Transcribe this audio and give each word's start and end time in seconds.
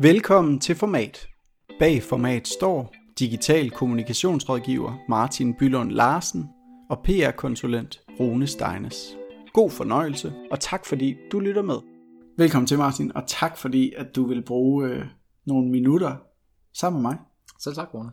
Velkommen 0.00 0.60
til 0.60 0.74
Format. 0.74 1.28
Bag 1.78 2.02
Format 2.02 2.48
står 2.48 2.94
digital 3.18 3.70
kommunikationsrådgiver 3.70 5.04
Martin 5.08 5.54
Bylund 5.54 5.90
Larsen 5.90 6.44
og 6.90 7.02
PR-konsulent 7.04 8.00
Rune 8.20 8.46
Steines. 8.46 9.16
God 9.52 9.70
fornøjelse, 9.70 10.32
og 10.50 10.60
tak 10.60 10.86
fordi 10.86 11.16
du 11.32 11.40
lytter 11.40 11.62
med. 11.62 11.76
Velkommen 12.36 12.66
til 12.66 12.78
Martin, 12.78 13.12
og 13.16 13.22
tak 13.26 13.56
fordi 13.56 13.92
at 13.96 14.16
du 14.16 14.26
vil 14.26 14.44
bruge 14.44 14.88
øh, 14.88 15.04
nogle 15.46 15.70
minutter 15.70 16.16
sammen 16.74 17.02
med 17.02 17.10
mig. 17.10 17.18
Selv 17.60 17.74
tak, 17.74 17.94
Rune. 17.94 18.10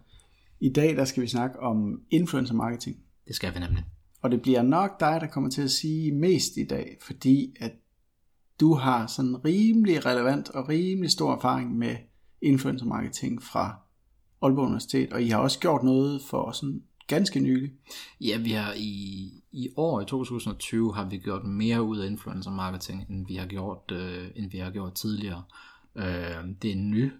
I 0.59 0.69
dag 0.69 0.95
der 0.95 1.05
skal 1.05 1.23
vi 1.23 1.27
snakke 1.27 1.59
om 1.59 2.01
influencer 2.11 2.53
marketing. 2.53 2.97
Det 3.27 3.35
skal 3.35 3.53
vi 3.53 3.59
nemlig. 3.59 3.85
Og 4.21 4.31
det 4.31 4.41
bliver 4.41 4.61
nok 4.61 4.99
dig, 4.99 5.17
der 5.21 5.27
kommer 5.27 5.49
til 5.49 5.61
at 5.61 5.71
sige 5.71 6.11
mest 6.11 6.57
i 6.57 6.63
dag, 6.63 6.97
fordi 7.01 7.55
at 7.59 7.71
du 8.59 8.73
har 8.73 9.07
sådan 9.07 9.45
rimelig 9.45 10.05
relevant 10.05 10.49
og 10.49 10.69
rimelig 10.69 11.11
stor 11.11 11.35
erfaring 11.35 11.77
med 11.77 11.95
influencer 12.41 12.85
marketing 12.85 13.43
fra 13.43 13.75
Aalborg 14.41 14.65
Universitet, 14.65 15.13
og 15.13 15.23
I 15.23 15.29
har 15.29 15.39
også 15.39 15.59
gjort 15.59 15.83
noget 15.83 16.21
for 16.21 16.51
sådan 16.51 16.83
ganske 17.07 17.39
nylig. 17.39 17.71
Ja, 18.21 18.37
vi 18.37 18.51
har 18.51 18.73
i, 18.77 19.31
i 19.51 19.69
år 19.77 20.01
i 20.01 20.05
2020 20.05 20.95
har 20.95 21.09
vi 21.09 21.17
gjort 21.17 21.43
mere 21.43 21.83
ud 21.83 21.97
af 21.97 22.07
influencer 22.07 22.51
marketing, 22.51 23.05
end 23.09 23.27
vi 23.27 23.35
har 23.35 23.45
gjort, 23.45 23.91
øh, 23.91 24.27
end 24.35 24.51
vi 24.51 24.57
har 24.57 24.71
gjort 24.71 24.93
tidligere. 24.93 25.43
Øh, 25.95 26.47
det 26.61 26.69
er 26.69 26.75
en 26.75 26.91
ny 26.91 27.11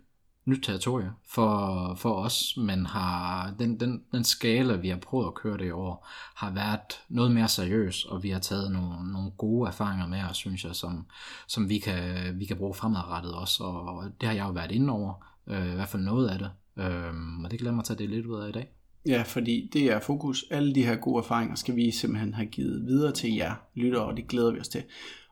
nyt 0.45 0.63
territorie 0.63 1.11
for, 1.27 1.95
for 1.97 2.13
os, 2.13 2.57
men 2.57 2.85
har 2.85 3.53
den, 3.59 3.79
den, 3.79 4.03
den 4.11 4.23
skala, 4.23 4.75
vi 4.75 4.89
har 4.89 4.97
prøvet 4.97 5.27
at 5.27 5.33
køre 5.33 5.57
det 5.57 5.65
i 5.65 5.71
år, 5.71 6.07
har 6.35 6.51
været 6.51 6.99
noget 7.09 7.31
mere 7.31 7.47
seriøs, 7.47 8.05
og 8.05 8.23
vi 8.23 8.29
har 8.29 8.39
taget 8.39 8.71
nogle, 8.71 9.11
nogle 9.13 9.31
gode 9.31 9.67
erfaringer 9.67 10.07
med 10.07 10.23
os, 10.29 10.37
synes 10.37 10.65
jeg, 10.65 10.75
som, 10.75 11.05
som 11.47 11.69
vi, 11.69 11.77
kan, 11.77 11.99
vi 12.39 12.45
kan 12.45 12.57
bruge 12.57 12.73
fremadrettet 12.73 13.33
også, 13.33 13.63
og 13.63 14.03
det 14.21 14.29
har 14.29 14.35
jeg 14.35 14.45
jo 14.45 14.51
været 14.51 14.71
inde 14.71 14.93
over, 14.93 15.13
øh, 15.47 15.71
i 15.71 15.75
hvert 15.75 15.89
fald 15.89 16.03
noget 16.03 16.29
af 16.29 16.39
det, 16.39 16.49
øh, 16.83 17.43
og 17.43 17.51
det 17.51 17.59
glæder 17.59 17.75
mig 17.75 17.81
at 17.81 17.85
tage 17.85 17.97
det 17.97 18.09
lidt 18.09 18.25
ud 18.25 18.41
af 18.41 18.49
i 18.49 18.51
dag. 18.51 18.67
Ja, 19.05 19.21
fordi 19.21 19.69
det 19.73 19.91
er 19.91 19.99
fokus. 19.99 20.45
Alle 20.51 20.75
de 20.75 20.85
her 20.85 20.95
gode 20.95 21.17
erfaringer 21.17 21.55
skal 21.55 21.75
vi 21.75 21.91
simpelthen 21.91 22.33
have 22.33 22.47
givet 22.47 22.85
videre 22.85 23.11
til 23.11 23.33
jer 23.33 23.53
lyttere, 23.75 24.05
og 24.05 24.17
det 24.17 24.27
glæder 24.27 24.51
vi 24.51 24.59
os 24.59 24.67
til. 24.67 24.83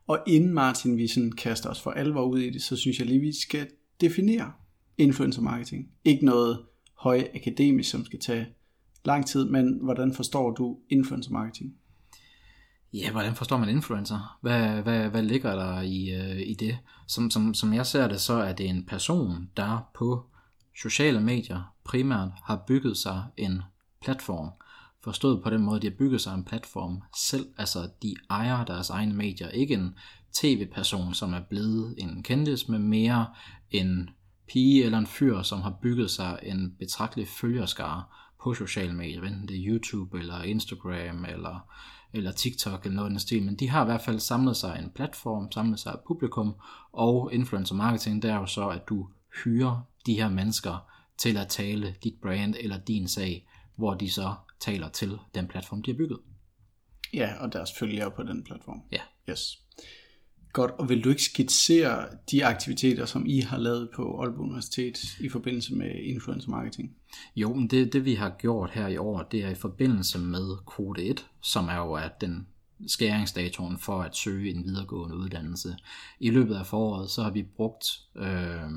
Og 0.08 0.20
inden 0.28 0.54
Martin, 0.54 0.98
vi 0.98 1.08
sådan 1.08 1.32
kaster 1.32 1.70
os 1.70 1.82
for 1.82 1.92
alvor 1.92 2.24
ud 2.24 2.40
i 2.40 2.50
det, 2.50 2.62
så 2.62 2.76
synes 2.76 3.00
jeg 3.00 3.08
lige, 3.08 3.20
vi 3.20 3.32
skal 3.42 3.68
definere, 4.02 4.52
influencer 4.98 5.42
marketing. 5.42 5.88
Ikke 6.04 6.26
noget 6.26 6.60
høj 6.96 7.28
akademisk, 7.36 7.92
som 7.92 8.06
skal 8.06 8.20
tage 8.20 8.48
lang 9.06 9.26
tid, 9.26 9.50
men 9.50 9.80
hvordan 9.82 10.14
forstår 10.14 10.52
du 10.52 10.78
influencer 10.90 11.32
marketing? 11.32 11.76
Ja, 12.94 13.12
hvordan 13.12 13.36
forstår 13.36 13.58
man 13.58 13.70
influencer? 13.70 14.38
Hvad, 14.42 14.82
hvad, 14.82 15.10
hvad 15.10 15.24
ligger 15.24 15.56
der 15.56 15.82
i, 15.82 16.10
øh, 16.10 16.40
i 16.40 16.54
det? 16.54 16.78
Som, 17.08 17.32
som, 17.32 17.54
som 17.54 17.74
jeg 17.74 17.86
ser 17.86 18.08
det, 18.08 18.22
så 18.22 18.34
er 18.34 18.54
det 18.54 18.70
en 18.70 18.86
person, 18.86 19.50
der 19.58 19.90
på 19.96 20.24
sociale 20.78 21.22
medier 21.22 21.74
primært 21.84 22.30
har 22.44 22.64
bygget 22.68 22.98
sig 22.98 23.24
en 23.38 23.62
platform. 24.02 24.50
Forstået 25.04 25.44
på 25.44 25.50
den 25.50 25.62
måde, 25.62 25.82
de 25.82 25.88
har 25.88 25.96
bygget 25.98 26.22
sig 26.22 26.34
en 26.34 26.44
platform 26.44 27.02
selv. 27.18 27.46
Altså, 27.58 27.90
de 28.02 28.16
ejer 28.30 28.66
deres 28.66 28.90
egne 28.90 29.14
medier. 29.14 29.50
Ikke 29.50 29.74
en 29.74 29.96
tv-person, 30.34 31.14
som 31.14 31.34
er 31.34 31.42
blevet 31.50 31.96
en 31.98 32.24
kendis, 32.24 32.68
men 32.68 32.88
mere 32.88 33.26
en 33.72 34.10
pige 34.54 34.86
eller 34.86 34.98
en 34.98 35.08
fyr, 35.08 35.42
som 35.42 35.62
har 35.62 35.80
bygget 35.82 36.12
sig 36.12 36.40
en 36.44 36.76
betragtelig 36.80 37.28
følgerskare 37.28 38.04
på 38.44 38.54
sociale 38.54 38.94
medier, 38.94 39.24
enten 39.24 39.48
det 39.48 39.58
er 39.58 39.66
YouTube 39.68 40.20
eller 40.20 40.44
Instagram 40.44 41.26
eller, 41.26 41.68
eller 42.14 42.32
TikTok 42.32 42.86
eller 42.86 42.96
noget 42.96 43.08
af 43.08 43.10
den 43.10 43.20
stil, 43.20 43.44
men 43.44 43.56
de 43.56 43.70
har 43.70 43.82
i 43.82 43.86
hvert 43.86 44.02
fald 44.02 44.20
samlet 44.20 44.58
sig 44.58 44.80
en 44.84 44.92
platform, 44.96 45.52
samlet 45.52 45.80
sig 45.80 45.90
et 45.92 46.00
publikum, 46.08 46.56
og 46.92 47.34
influencer 47.34 47.76
marketing, 47.76 48.22
det 48.22 48.32
er 48.32 48.36
jo 48.36 48.46
så, 48.46 48.70
at 48.70 48.82
du 48.90 49.10
hyrer 49.44 49.82
de 50.06 50.14
her 50.14 50.30
mennesker 50.30 50.90
til 51.18 51.38
at 51.38 51.48
tale 51.48 51.96
dit 52.04 52.16
brand 52.22 52.56
eller 52.60 52.78
din 52.78 53.08
sag, 53.08 53.48
hvor 53.76 53.94
de 53.94 54.12
så 54.12 54.34
taler 54.60 54.90
til 54.90 55.18
den 55.36 55.48
platform, 55.48 55.84
de 55.84 55.92
har 55.92 55.98
bygget. 55.98 56.20
Ja, 57.14 57.34
og 57.40 57.54
deres 57.54 57.70
følgere 57.80 58.12
på 58.12 58.24
den 58.24 58.44
platform. 58.44 58.82
Ja. 58.92 59.00
Yes. 59.30 59.63
Godt, 60.54 60.72
og 60.72 60.90
vil 60.90 61.04
du 61.04 61.10
ikke 61.10 61.24
skitsere 61.24 62.06
de 62.32 62.46
aktiviteter, 62.46 63.06
som 63.06 63.26
I 63.26 63.40
har 63.40 63.58
lavet 63.58 63.90
på 63.96 64.22
Aalborg 64.22 64.40
Universitet 64.40 65.20
i 65.20 65.30
forbindelse 65.30 65.76
med 65.76 65.96
influencer 65.96 66.50
marketing? 66.50 66.96
Jo, 67.36 67.54
men 67.54 67.68
det, 67.68 67.94
det 67.94 68.06
vi 68.06 68.14
har 68.14 68.36
gjort 68.40 68.70
her 68.70 68.88
i 68.88 68.98
år, 68.98 69.24
det 69.24 69.44
er 69.44 69.50
i 69.50 69.56
forbindelse 69.56 70.20
med 70.20 70.66
kode 70.66 71.04
1, 71.04 71.26
som 71.42 71.68
er 71.68 71.78
jo 71.78 71.94
at 71.94 72.22
den 72.22 72.48
skæringsdatoen 72.88 73.78
for 73.78 74.02
at 74.02 74.16
søge 74.16 74.52
en 74.56 74.64
videregående 74.64 75.18
uddannelse. 75.18 75.76
I 76.20 76.30
løbet 76.30 76.56
af 76.56 76.66
foråret, 76.66 77.10
så 77.10 77.24
har 77.24 77.32
vi 77.32 77.44
brugt 77.44 77.86
øh, 78.16 78.70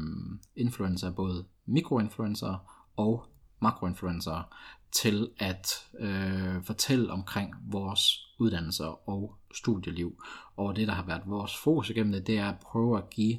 influencer, 0.57 1.11
både 1.11 1.45
mikroinfluencer 1.67 2.83
og 2.97 3.25
makroinfluencer, 3.63 4.55
til 4.93 5.31
at 5.39 5.69
øh, 5.99 6.63
fortælle 6.65 7.13
omkring 7.13 7.55
vores 7.71 8.01
uddannelser 8.39 9.09
og 9.09 9.37
studieliv. 9.55 10.23
Og 10.57 10.77
det, 10.77 10.89
der 10.89 10.95
har 10.95 11.07
været 11.07 11.23
vores 11.27 11.57
fokus 11.57 11.91
igennem 11.91 12.13
det, 12.13 12.27
det 12.27 12.39
er 12.39 12.49
at 12.49 12.59
prøve 12.59 12.99
at 12.99 13.11
give 13.11 13.39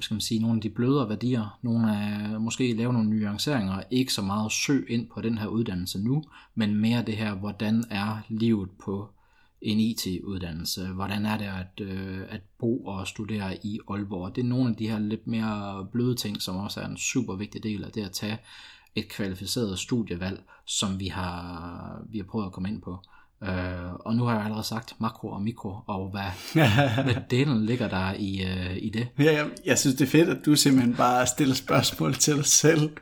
skal 0.00 0.14
man 0.14 0.20
sige, 0.20 0.40
nogle 0.40 0.56
af 0.56 0.62
de 0.62 0.70
blødere 0.70 1.08
værdier, 1.08 1.58
nogle 1.62 1.96
af, 1.96 2.40
måske 2.40 2.74
lave 2.74 2.92
nogle 2.92 3.10
nuanceringer, 3.10 3.82
ikke 3.90 4.12
så 4.12 4.22
meget 4.22 4.52
søg 4.52 4.86
ind 4.88 5.10
på 5.14 5.20
den 5.20 5.38
her 5.38 5.46
uddannelse 5.46 5.98
nu, 5.98 6.22
men 6.54 6.76
mere 6.76 7.02
det 7.02 7.16
her, 7.16 7.34
hvordan 7.34 7.84
er 7.90 8.18
livet 8.28 8.70
på 8.84 9.10
en 9.62 9.78
IT-uddannelse, 9.78 10.86
hvordan 10.86 11.26
er 11.26 11.38
det 11.38 11.44
at, 11.44 11.86
øh, 11.86 12.20
at 12.28 12.40
bo 12.58 12.84
og 12.84 13.06
studere 13.06 13.66
i 13.66 13.78
Aalborg. 13.88 14.36
Det 14.36 14.42
er 14.42 14.48
nogle 14.48 14.70
af 14.70 14.76
de 14.76 14.88
her 14.88 14.98
lidt 14.98 15.26
mere 15.26 15.86
bløde 15.92 16.14
ting, 16.14 16.42
som 16.42 16.56
også 16.56 16.80
er 16.80 16.86
en 16.86 16.96
super 16.96 17.36
vigtig 17.36 17.62
del 17.62 17.84
af 17.84 17.92
det 17.92 18.04
at 18.04 18.12
tage 18.12 18.38
et 18.94 19.08
kvalificeret 19.08 19.78
studievalg, 19.78 20.42
som 20.66 21.00
vi 21.00 21.06
har, 21.06 22.02
vi 22.08 22.18
har 22.18 22.24
prøvet 22.24 22.46
at 22.46 22.52
komme 22.52 22.68
ind 22.68 22.82
på. 22.82 22.98
Uh, 23.48 23.92
og 23.94 24.16
nu 24.16 24.24
har 24.24 24.34
jeg 24.34 24.44
allerede 24.44 24.64
sagt 24.64 25.00
makro 25.00 25.28
og 25.28 25.42
mikro, 25.42 25.76
og 25.86 26.10
hvad, 26.10 26.54
hvad 27.04 27.22
delen 27.30 27.66
ligger 27.66 27.88
der 27.88 28.14
i, 28.18 28.44
uh, 28.44 28.76
i 28.76 28.90
det? 28.90 29.08
Ja, 29.18 29.32
jeg, 29.32 29.50
jeg 29.64 29.78
synes, 29.78 29.96
det 29.96 30.06
er 30.06 30.10
fedt, 30.10 30.28
at 30.28 30.44
du 30.46 30.56
simpelthen 30.56 30.94
bare 30.94 31.26
stiller 31.26 31.54
spørgsmål 31.54 32.14
til 32.14 32.36
dig 32.36 32.46
selv. 32.46 32.96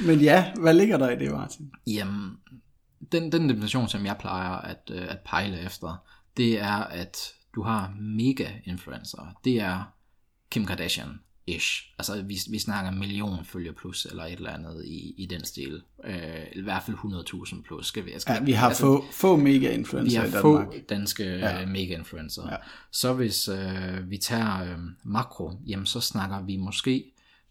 Men 0.00 0.20
ja, 0.20 0.52
hvad 0.60 0.74
ligger 0.74 0.96
der 0.96 1.10
i 1.10 1.18
det, 1.18 1.32
Martin? 1.32 1.70
Jamen, 1.86 2.30
den, 3.12 3.32
den 3.32 3.48
definition, 3.48 3.88
som 3.88 4.06
jeg 4.06 4.16
plejer 4.16 4.50
at, 4.50 4.90
uh, 4.90 5.02
at 5.08 5.18
pejle 5.24 5.60
efter, 5.60 5.96
det 6.36 6.60
er, 6.60 6.76
at 6.76 7.16
du 7.54 7.62
har 7.62 7.94
mega-influencer. 8.00 9.38
Det 9.44 9.60
er 9.60 9.92
Kim 10.50 10.66
Kardashian, 10.66 11.20
ish. 11.46 11.92
Altså 11.98 12.22
vi, 12.22 12.38
vi 12.50 12.58
snakker 12.58 12.90
en 12.90 12.98
million 12.98 13.44
følger 13.44 13.72
plus 13.72 14.04
eller 14.04 14.24
et 14.24 14.32
eller 14.32 14.50
andet 14.50 14.84
i, 14.84 15.14
i 15.16 15.26
den 15.26 15.44
stil. 15.44 15.82
Øh, 16.04 16.46
i 16.52 16.60
hvert 16.60 16.82
fald 16.82 16.96
100.000 16.96 17.62
plus. 17.62 17.86
Skal 17.86 18.06
vi, 18.06 18.12
skal, 18.18 18.34
ja, 18.34 18.42
vi 18.44 18.52
har 18.52 18.68
altså, 18.68 18.82
få, 18.82 19.04
få 19.12 19.36
mega-influencer 19.36 20.22
Vi 20.22 20.30
har 20.30 20.40
få 20.40 20.74
danske 20.88 21.24
ja. 21.24 21.66
mega-influencer. 21.66 22.48
Ja. 22.50 22.56
Så 22.90 23.12
hvis 23.12 23.48
øh, 23.48 24.10
vi 24.10 24.16
tager 24.16 24.62
øh, 24.62 24.78
makro, 25.04 25.52
jamen 25.66 25.86
så 25.86 26.00
snakker 26.00 26.42
vi 26.42 26.56
måske 26.56 27.04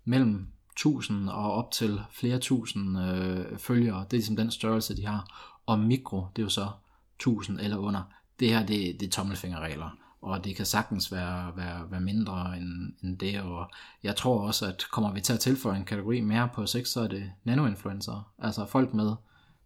mellem 0.06 0.48
1000 0.72 1.30
og 1.30 1.54
op 1.54 1.72
til 1.72 2.00
flere 2.12 2.40
tusind 2.40 3.00
øh, 3.00 3.58
følgere. 3.58 4.00
Det 4.00 4.14
er 4.14 4.18
ligesom 4.18 4.36
den 4.36 4.52
størrelse, 4.52 4.98
de 4.98 5.06
har. 5.06 5.50
Og 5.66 5.80
mikro, 5.80 6.26
det 6.36 6.42
er 6.42 6.44
jo 6.44 6.50
så 6.50 6.68
1000 7.16 7.60
eller 7.60 7.78
under. 7.78 8.02
Det 8.40 8.50
her, 8.50 8.66
det, 8.66 9.00
det 9.00 9.06
er 9.08 9.12
tommelfingerregler 9.12 10.03
og 10.24 10.46
det 10.46 10.56
kan 10.56 10.66
sagtens 10.66 11.12
være, 11.12 11.52
være, 11.56 11.92
være 11.92 12.02
mindre 12.02 12.58
end, 12.58 12.94
end 13.04 13.18
det, 13.18 13.42
og 13.42 13.72
jeg 14.04 14.16
tror 14.16 14.48
også, 14.48 14.66
at 14.66 14.86
kommer 14.92 15.14
vi 15.14 15.22
til 15.22 15.34
at 15.34 15.40
tilføje 15.40 15.78
en 15.78 15.86
kategori 15.86 16.22
mere 16.22 16.50
på 16.54 16.66
6, 16.66 16.90
så 16.90 17.02
er 17.02 17.08
det 17.08 17.32
nanoinfluencer, 17.44 18.34
altså 18.40 18.66
folk 18.66 18.94
med 18.94 19.16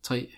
3 0.04 0.30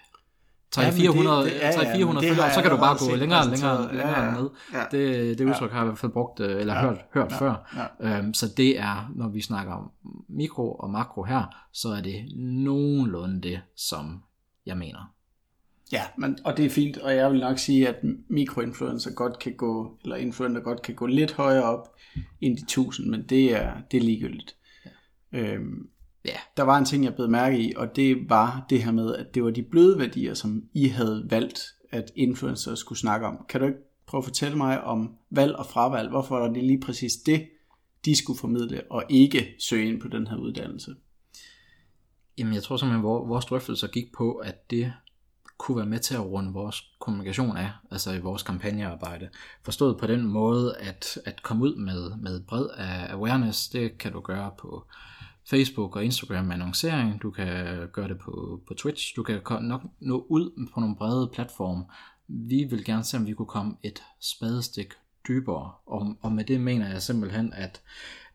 300, 0.72 1.02
400, 1.02 1.44
det, 1.44 1.53
det, 1.53 1.59
ja, 1.59 1.72
300, 1.72 1.96
400 1.96 2.25
ja, 2.25 2.31
følgere, 2.31 2.53
så 2.53 2.62
kan 2.62 2.72
du 2.72 2.78
bare 2.78 2.97
gå 3.00 3.16
længere 3.16 3.40
og 3.40 3.46
længere, 3.46 3.96
længere 3.96 4.19
ja, 4.19 4.25
ja, 4.25 4.41
ned. 4.41 4.50
Ja, 4.74 4.84
det, 4.91 5.38
det 5.38 5.46
udtryk 5.46 5.69
ja, 5.69 5.74
har 5.74 5.81
jeg 5.81 5.85
i 5.85 5.90
hvert 5.90 5.97
fald 5.97 6.12
brugt, 6.12 6.40
øh, 6.40 6.61
eller 6.61 6.73
ja, 6.73 6.82
hørt, 6.82 7.05
hørt 7.14 7.32
ja, 7.32 7.38
før. 7.38 7.53
Ja. 7.99 8.17
Øhm, 8.17 8.34
så 8.34 8.47
det 8.58 8.79
er, 8.79 9.11
når 9.16 9.28
vi 9.28 9.41
snakker 9.41 9.73
om 9.73 9.91
mikro 10.28 10.72
og 10.72 10.90
makro 10.90 11.23
her, 11.23 11.43
så 11.73 11.90
er 11.90 12.02
det 12.02 12.26
nogenlunde 12.38 13.41
det, 13.41 13.61
som 13.76 14.23
jeg 14.66 14.78
mener. 14.78 15.14
Ja, 15.91 16.03
men, 16.18 16.38
og 16.46 16.58
det 16.58 16.66
er 16.66 16.70
fint, 16.70 16.97
og 16.97 17.16
jeg 17.16 17.32
vil 17.32 17.40
nok 17.40 17.59
sige, 17.59 17.88
at 17.88 17.96
mikroinfluencer 18.30 19.12
godt 19.14 19.40
kan 19.40 19.56
gå, 19.56 19.97
eller 20.03 20.16
influencer 20.16 20.62
godt 20.62 20.82
kan 20.82 20.96
gå 20.96 21.06
lidt 21.06 21.32
højere 21.32 21.64
op 21.64 21.96
end 22.41 22.58
de 22.58 22.64
1000, 22.64 23.09
men 23.09 23.24
det 23.30 23.56
er, 23.56 23.74
det 23.91 23.97
er 23.97 24.02
ligegyldigt. 24.02 24.56
Ja. 25.34 25.40
Øhm, 25.40 25.90
ja. 26.26 26.38
Der 26.58 26.64
var 26.64 26.78
en 26.78 26.86
ting, 26.86 27.03
jeg 27.03 27.16
blev 27.16 27.30
mærke 27.30 27.59
i, 27.59 27.74
og 27.76 27.96
det 27.96 28.30
var 28.30 28.66
det 28.70 28.84
her 28.84 28.91
med, 28.91 29.16
at 29.16 29.36
det 29.36 29.44
var 29.44 29.50
de 29.50 29.64
bløde 29.64 30.00
værdier, 30.00 30.34
som 30.34 30.64
I 30.74 30.88
havde 30.88 31.26
valgt, 31.30 31.59
at 31.91 32.12
influencer 32.16 32.76
skulle 32.76 33.00
snakke 33.00 33.28
om. 33.28 33.46
Kan 33.50 33.62
du 33.62 33.68
ikke 33.68 33.80
prøve 34.08 34.20
at 34.20 34.26
fortælle 34.26 34.58
mig 34.58 34.84
om 34.84 35.16
valg 35.32 35.56
og 35.56 35.66
fravalg? 35.66 36.09
Hvorfor 36.09 36.40
var 36.40 36.47
det 36.47 36.64
lige 36.64 36.80
præcis 36.80 37.14
det, 37.26 37.47
de 38.06 38.16
skulle 38.16 38.40
formidle, 38.40 38.82
og 38.91 39.03
ikke 39.09 39.56
søge 39.59 39.88
ind 39.88 40.02
på 40.02 40.08
den 40.08 40.28
her 40.28 40.38
uddannelse? 40.38 40.96
Jamen, 42.38 42.53
jeg 42.53 42.64
tror 42.64 42.78
simpelthen, 42.78 43.00
at 43.00 43.30
vores 43.30 43.46
drøftelser 43.46 43.88
gik 43.88 44.06
på, 44.18 44.32
at 44.32 44.72
det 44.72 44.94
kunne 45.59 45.78
være 45.78 45.85
med 45.85 46.00
til 46.00 46.16
at 46.16 46.26
runde 46.26 46.53
vores 46.53 46.84
kommunikation 47.00 47.58
af, 47.58 47.72
altså 47.91 48.11
i 48.11 48.20
vores 48.20 48.44
kampagnearbejde. 48.44 49.29
Forstået 49.64 49.97
på 49.97 50.08
den 50.08 50.28
måde, 50.28 50.78
at, 50.78 51.17
at 51.26 51.44
komme 51.44 51.64
ud 51.64 51.76
med, 51.76 52.17
med 52.17 52.41
bred 52.41 52.67
af 52.78 53.14
awareness, 53.14 53.70
det 53.70 53.97
kan 53.97 54.11
du 54.11 54.20
gøre 54.20 54.52
på 54.59 54.85
Facebook 55.50 55.96
og 55.96 56.06
Instagram 56.06 56.46
med 56.46 56.53
annoncering, 56.53 57.22
du 57.22 57.32
kan 57.32 57.47
gøre 57.94 58.08
det 58.08 58.20
på, 58.20 58.61
på 58.67 58.73
Twitch, 58.73 59.16
du 59.16 59.23
kan 59.23 59.41
nok 59.61 59.82
nå 60.00 60.26
ud 60.29 60.70
på 60.73 60.79
nogle 60.79 60.96
brede 60.96 61.29
platforme. 61.34 61.85
Vi 62.28 62.64
vil 62.64 62.85
gerne 62.85 63.03
se, 63.03 63.17
om 63.17 63.28
vi 63.28 63.34
kunne 63.34 63.46
komme 63.46 63.76
et 63.84 64.03
spadestik 64.22 64.94
dybere, 65.28 65.72
og, 65.85 66.16
og 66.22 66.32
med 66.32 66.44
det 66.44 66.62
mener 66.62 66.90
jeg 66.90 67.02
simpelthen, 67.02 67.53
at, 67.53 67.82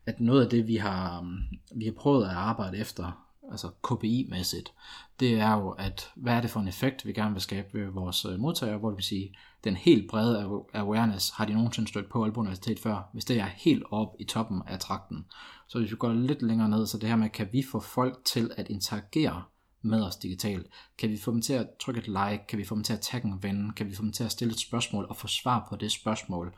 at 0.05 0.19
noget 0.19 0.43
af 0.43 0.49
det, 0.49 0.67
vi 0.67 0.75
har, 0.75 1.33
vi 1.75 1.85
har 1.85 1.93
prøvet 1.93 2.25
at 2.25 2.35
arbejde 2.35 2.77
efter, 2.77 3.24
altså 3.51 3.69
KPI-mæssigt, 3.83 4.73
det 5.19 5.33
er 5.33 5.53
jo, 5.53 5.69
at 5.69 6.11
hvad 6.15 6.33
er 6.33 6.41
det 6.41 6.49
for 6.49 6.59
en 6.59 6.67
effekt, 6.67 7.05
vi 7.05 7.13
gerne 7.13 7.31
vil 7.31 7.41
skabe 7.41 7.67
ved 7.73 7.91
vores 7.91 8.25
øh, 8.25 8.39
modtagere, 8.39 8.77
hvor 8.77 8.89
det 8.89 8.97
vil 8.97 9.03
sige, 9.03 9.35
den 9.63 9.75
helt 9.75 10.09
brede 10.09 10.63
awareness, 10.73 11.29
har 11.29 11.45
de 11.45 11.53
nogensinde 11.53 11.89
stødt 11.89 12.09
på 12.09 12.23
Aalborg 12.23 12.41
Universitet 12.41 12.79
før, 12.79 13.09
hvis 13.13 13.25
det 13.25 13.39
er 13.39 13.45
helt 13.45 13.83
op 13.91 14.15
i 14.19 14.23
toppen 14.23 14.61
af 14.67 14.79
trakten. 14.79 15.25
Så 15.67 15.79
hvis 15.79 15.91
vi 15.91 15.95
går 15.95 16.13
lidt 16.13 16.41
længere 16.41 16.69
ned, 16.69 16.87
så 16.87 16.97
det 16.97 17.09
her 17.09 17.15
med, 17.15 17.29
kan 17.29 17.47
vi 17.51 17.63
få 17.71 17.79
folk 17.79 18.25
til 18.25 18.51
at 18.57 18.69
interagere 18.69 19.43
med 19.81 20.03
os 20.03 20.15
digitalt? 20.15 20.67
Kan 20.97 21.09
vi 21.09 21.17
få 21.17 21.31
dem 21.31 21.41
til 21.41 21.53
at 21.53 21.67
trykke 21.81 21.99
et 21.99 22.07
like? 22.07 22.43
Kan 22.47 22.59
vi 22.59 22.63
få 22.63 22.75
dem 22.75 22.83
til 22.83 22.93
at 22.93 23.01
tagge 23.01 23.27
en 23.27 23.43
ven? 23.43 23.73
Kan 23.73 23.87
vi 23.89 23.95
få 23.95 24.01
dem 24.01 24.11
til 24.11 24.23
at 24.23 24.31
stille 24.31 24.51
et 24.51 24.59
spørgsmål 24.59 25.05
og 25.09 25.17
få 25.17 25.27
svar 25.27 25.67
på 25.69 25.75
det 25.75 25.91
spørgsmål? 25.91 26.55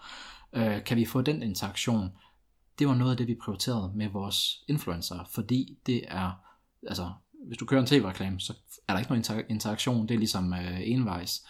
Øh, 0.54 0.84
kan 0.84 0.98
vi 0.98 1.06
få 1.06 1.22
den 1.22 1.44
interaktion? 1.44 2.12
Det 2.80 2.88
var 2.88 2.96
noget 2.96 3.12
af 3.12 3.18
det, 3.18 3.28
vi 3.28 3.36
prioriterede 3.44 3.92
med 3.96 4.10
vores 4.10 4.64
influencer, 4.68 5.30
fordi 5.34 5.78
det 5.86 6.04
er, 6.08 6.32
altså, 6.88 7.12
hvis 7.48 7.58
du 7.58 7.66
kører 7.66 7.82
en 7.82 7.88
tv-reklame, 7.88 8.40
så 8.40 8.54
er 8.88 8.94
der 8.94 9.00
ikke 9.00 9.12
nogen 9.12 9.46
interaktion, 9.50 10.08
det 10.08 10.16
er 10.16 10.20
ligesom 10.20 10.54
øh, 10.54 10.80
envejs. 10.84 11.46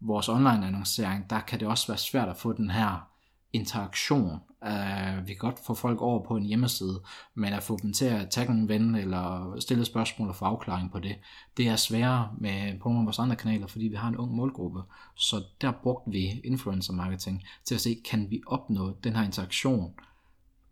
Vores 0.00 0.28
online 0.28 0.66
annoncering, 0.66 1.30
der 1.30 1.40
kan 1.40 1.60
det 1.60 1.68
også 1.68 1.86
være 1.86 1.98
svært 1.98 2.28
at 2.28 2.36
få 2.36 2.52
den 2.52 2.70
her 2.70 3.12
interaktion. 3.52 4.40
Uh, 4.66 5.26
vi 5.26 5.34
kan 5.34 5.38
godt 5.38 5.58
få 5.66 5.74
folk 5.74 6.00
over 6.00 6.24
på 6.24 6.36
en 6.36 6.44
hjemmeside, 6.44 7.02
men 7.34 7.52
at 7.52 7.62
få 7.62 7.78
dem 7.82 7.92
til 7.92 8.04
at 8.04 8.30
tagge 8.30 8.52
en 8.52 8.68
ven 8.68 8.94
eller 8.94 9.56
stille 9.60 9.84
spørgsmål 9.84 10.28
og 10.28 10.36
få 10.36 10.44
afklaring 10.44 10.92
på 10.92 10.98
det, 10.98 11.16
det 11.56 11.68
er 11.68 11.76
sværere 11.76 12.30
med 12.38 12.78
på 12.80 12.88
nogle 12.88 13.00
af 13.00 13.04
vores 13.04 13.18
andre 13.18 13.36
kanaler, 13.36 13.66
fordi 13.66 13.84
vi 13.84 13.96
har 13.96 14.08
en 14.08 14.16
ung 14.16 14.34
målgruppe. 14.34 14.82
Så 15.16 15.44
der 15.60 15.72
brugte 15.82 16.10
vi 16.10 16.40
influencer 16.44 16.92
marketing 16.92 17.42
til 17.64 17.74
at 17.74 17.80
se, 17.80 18.00
kan 18.10 18.30
vi 18.30 18.42
opnå 18.46 18.96
den 19.04 19.16
her 19.16 19.22
interaktion 19.22 19.94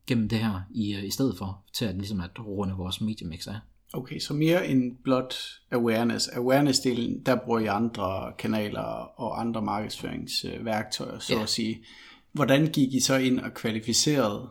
gennem 0.07 0.29
det 0.29 0.39
her 0.39 0.61
i, 0.71 0.95
øh, 0.95 1.05
i 1.05 1.11
stedet 1.11 1.39
for 1.39 1.65
til 1.73 1.85
at, 1.85 1.95
ligesom 1.95 2.21
at 2.21 2.47
runde 2.47 2.75
vores 2.75 3.01
mediemix 3.01 3.47
af. 3.47 3.61
Okay, 3.93 4.19
så 4.19 4.35
mere 4.35 4.69
end 4.69 4.97
blot 5.05 5.35
awareness. 5.71 6.29
Awareness-delen, 6.29 7.23
der 7.27 7.37
bruger 7.45 7.61
I 7.61 7.67
andre 7.67 8.33
kanaler 8.39 8.83
og 9.21 9.41
andre 9.41 9.63
markedsføringsværktøjer, 9.63 11.19
så 11.19 11.35
ja. 11.35 11.43
at 11.43 11.49
sige. 11.49 11.85
Hvordan 12.33 12.67
gik 12.67 12.95
I 12.95 13.01
så 13.01 13.17
ind 13.17 13.41
og 13.41 13.55
kvalificerede 13.55 14.49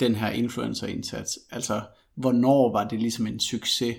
den 0.00 0.14
her 0.14 0.30
influencer-indsats? 0.30 1.38
Altså, 1.50 1.82
hvornår 2.14 2.72
var 2.72 2.88
det 2.88 3.00
ligesom 3.00 3.26
en 3.26 3.40
succes? 3.40 3.96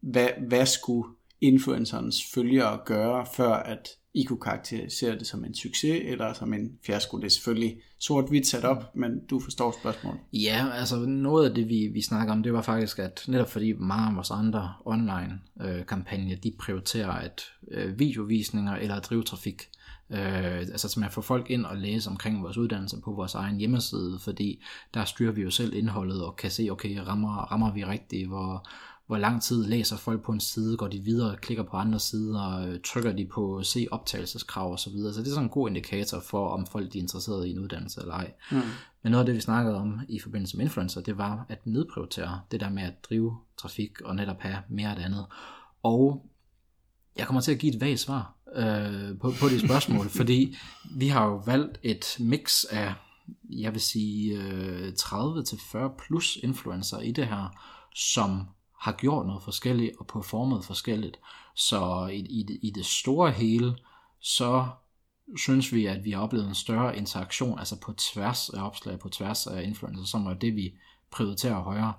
Hvad, 0.00 0.28
hvad 0.48 0.66
skulle 0.66 1.08
influencerens 1.42 2.22
følgere 2.34 2.78
gøre, 2.84 3.26
før 3.36 3.52
at 3.52 3.88
I 4.14 4.24
kunne 4.24 4.40
karakterisere 4.40 5.18
det 5.18 5.26
som 5.26 5.44
en 5.44 5.54
succes, 5.54 6.02
eller 6.04 6.32
som 6.32 6.52
en 6.54 6.78
fiasko? 6.86 7.16
Det 7.16 7.24
er 7.24 7.28
selvfølgelig 7.28 7.76
sort-hvidt 7.98 8.46
sat 8.46 8.64
op, 8.64 8.96
men 8.96 9.26
du 9.30 9.40
forstår 9.40 9.74
spørgsmålet. 9.80 10.20
Ja, 10.32 10.66
altså 10.74 10.96
noget 11.06 11.48
af 11.48 11.54
det, 11.54 11.68
vi, 11.68 11.90
vi 11.94 12.02
snakker 12.02 12.34
om, 12.34 12.42
det 12.42 12.52
var 12.52 12.62
faktisk, 12.62 12.98
at 12.98 13.24
netop 13.28 13.50
fordi 13.50 13.72
mange 13.72 14.06
af 14.06 14.14
vores 14.14 14.30
andre 14.30 14.74
online-kampagner, 14.84 16.36
øh, 16.36 16.42
de 16.42 16.52
prioriterer 16.58 17.10
at 17.10 17.42
øh, 17.70 17.98
videovisninger 17.98 18.76
eller 18.76 18.94
at 18.94 19.04
drive 19.04 19.22
trafik. 19.22 19.62
Øh, 20.10 20.58
altså 20.58 20.88
som 20.88 21.02
at 21.02 21.12
få 21.12 21.20
folk 21.20 21.50
ind 21.50 21.64
og 21.64 21.76
læse 21.76 22.10
omkring 22.10 22.42
vores 22.42 22.56
uddannelse 22.56 22.96
på 23.04 23.12
vores 23.12 23.34
egen 23.34 23.56
hjemmeside, 23.56 24.18
fordi 24.18 24.62
der 24.94 25.04
styrer 25.04 25.32
vi 25.32 25.42
jo 25.42 25.50
selv 25.50 25.74
indholdet 25.74 26.24
og 26.24 26.36
kan 26.36 26.50
se, 26.50 26.68
okay, 26.70 26.98
rammer, 26.98 27.52
rammer 27.52 27.72
vi 27.72 27.84
rigtigt, 27.84 28.28
hvor, 28.28 28.68
hvor 29.12 29.18
lang 29.18 29.42
tid 29.42 29.66
læser 29.66 29.96
folk 29.96 30.22
på 30.22 30.32
en 30.32 30.40
side, 30.40 30.76
går 30.76 30.88
de 30.88 30.98
videre, 30.98 31.36
klikker 31.36 31.64
på 31.64 31.76
andre 31.76 32.00
sider, 32.00 32.78
trykker 32.84 33.12
de 33.12 33.26
på 33.26 33.62
se 33.62 33.86
optagelseskrav 33.90 34.72
osv. 34.72 34.78
Så, 34.78 34.90
videre. 34.90 35.14
så 35.14 35.20
det 35.20 35.26
er 35.26 35.30
sådan 35.30 35.44
en 35.44 35.50
god 35.50 35.68
indikator 35.68 36.20
for, 36.20 36.48
om 36.48 36.66
folk 36.66 36.92
de 36.92 36.98
er 36.98 37.02
interesseret 37.02 37.46
i 37.46 37.50
en 37.50 37.58
uddannelse 37.58 38.00
eller 38.00 38.14
ej. 38.14 38.32
Mm. 38.50 38.60
Men 39.02 39.10
noget 39.10 39.22
af 39.22 39.26
det, 39.26 39.34
vi 39.34 39.40
snakkede 39.40 39.76
om 39.76 40.00
i 40.08 40.18
forbindelse 40.18 40.56
med 40.56 40.64
influencer, 40.64 41.00
det 41.00 41.18
var 41.18 41.46
at 41.48 41.66
nedprioritere 41.66 42.40
det 42.50 42.60
der 42.60 42.70
med 42.70 42.82
at 42.82 42.92
drive 43.08 43.36
trafik 43.58 44.00
og 44.00 44.16
netop 44.16 44.40
have 44.40 44.58
mere 44.68 44.90
af 44.90 44.96
det 44.96 45.02
andet. 45.02 45.26
Og 45.82 46.26
jeg 47.16 47.26
kommer 47.26 47.40
til 47.40 47.52
at 47.52 47.58
give 47.58 47.74
et 47.74 47.80
vagt 47.80 48.00
svar 48.00 48.34
øh, 48.54 49.18
på, 49.18 49.32
på 49.40 49.48
det 49.48 49.60
spørgsmål, 49.60 50.08
fordi 50.20 50.56
vi 50.96 51.08
har 51.08 51.26
jo 51.26 51.42
valgt 51.46 51.78
et 51.82 52.16
mix 52.20 52.64
af, 52.64 52.94
jeg 53.50 53.72
vil 53.72 53.80
sige, 53.80 54.42
øh, 54.42 54.88
30-40 54.88 56.06
plus 56.06 56.38
influencer 56.42 56.98
i 56.98 57.12
det 57.12 57.26
her, 57.26 57.56
som 57.94 58.46
har 58.82 58.92
gjort 58.92 59.26
noget 59.26 59.42
forskelligt 59.42 59.92
og 59.98 60.06
performet 60.06 60.64
forskelligt. 60.64 61.18
Så 61.54 62.06
i, 62.12 62.18
i, 62.18 62.58
i 62.62 62.70
det 62.70 62.86
store 62.86 63.30
hele, 63.30 63.76
så 64.20 64.68
synes 65.36 65.72
vi, 65.72 65.86
at 65.86 66.04
vi 66.04 66.10
har 66.10 66.20
oplevet 66.20 66.48
en 66.48 66.54
større 66.54 66.96
interaktion, 66.96 67.58
altså 67.58 67.80
på 67.80 67.92
tværs 67.92 68.48
af 68.48 68.66
opslag, 68.66 68.98
på 68.98 69.08
tværs 69.08 69.46
af 69.46 69.62
influencer, 69.62 70.04
som 70.04 70.26
er 70.26 70.34
det, 70.34 70.56
vi 70.56 70.74
prioriterer 71.10 71.62
højere. 71.62 71.92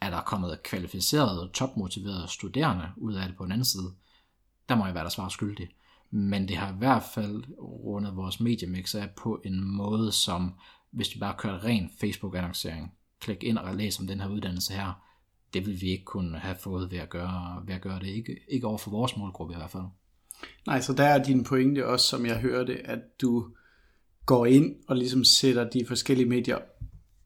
Er 0.00 0.10
der 0.10 0.20
kommet 0.20 0.62
kvalificerede, 0.62 1.50
topmotiverede 1.54 2.28
studerende 2.28 2.88
ud 2.96 3.14
af 3.14 3.28
det 3.28 3.36
på 3.36 3.44
den 3.44 3.52
anden 3.52 3.64
side? 3.64 3.92
Der 4.68 4.74
må 4.74 4.86
jeg 4.86 4.94
være 4.94 5.04
der 5.04 5.10
svar 5.10 5.28
skyldig. 5.28 5.68
Men 6.10 6.48
det 6.48 6.56
har 6.56 6.72
i 6.72 6.76
hvert 6.78 7.02
fald 7.14 7.44
rundet 7.58 8.16
vores 8.16 8.40
mediemix 8.40 8.94
af 8.94 9.10
på 9.10 9.40
en 9.44 9.64
måde, 9.64 10.12
som 10.12 10.54
hvis 10.90 11.14
vi 11.14 11.20
bare 11.20 11.34
kører 11.38 11.64
ren 11.64 11.90
Facebook-annoncering, 12.00 12.92
klik 13.20 13.42
ind 13.42 13.58
og 13.58 13.74
læs 13.74 14.00
om 14.00 14.06
den 14.06 14.20
her 14.20 14.28
uddannelse 14.28 14.72
her, 14.72 15.09
det 15.54 15.66
vil 15.66 15.80
vi 15.80 15.86
ikke 15.86 16.04
kunne 16.04 16.38
have 16.38 16.56
fået 16.60 16.90
ved 16.90 16.98
at 16.98 17.10
gøre, 17.10 17.62
ved 17.66 17.74
at 17.74 17.80
gøre 17.80 18.00
det. 18.00 18.06
Ikke, 18.06 18.36
ikke 18.48 18.66
over 18.66 18.78
for 18.78 18.90
vores 18.90 19.16
målgruppe 19.16 19.54
i 19.54 19.56
hvert 19.56 19.70
fald. 19.70 19.84
Nej, 20.66 20.80
så 20.80 20.92
der 20.92 21.04
er 21.04 21.24
din 21.24 21.44
pointe 21.44 21.86
også, 21.86 22.06
som 22.06 22.26
jeg 22.26 22.40
hørte, 22.40 22.86
at 22.86 23.20
du 23.20 23.46
går 24.26 24.46
ind 24.46 24.74
og 24.88 24.96
ligesom 24.96 25.24
sætter 25.24 25.70
de 25.70 25.84
forskellige 25.86 26.28
medier 26.28 26.58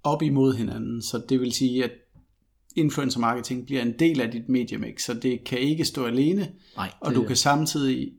op 0.02 0.22
imod 0.22 0.54
hinanden. 0.54 1.02
Så 1.02 1.22
det 1.28 1.40
vil 1.40 1.52
sige, 1.52 1.84
at 1.84 1.90
influencer 2.76 3.20
marketing 3.20 3.66
bliver 3.66 3.82
en 3.82 3.98
del 3.98 4.20
af 4.20 4.30
dit 4.30 4.48
mediemix, 4.48 5.02
så 5.02 5.14
det 5.14 5.44
kan 5.44 5.58
ikke 5.58 5.84
stå 5.84 6.04
alene, 6.04 6.52
Nej, 6.76 6.86
det... 6.86 6.94
og 7.00 7.14
du 7.14 7.22
kan 7.24 7.36
samtidig 7.36 8.12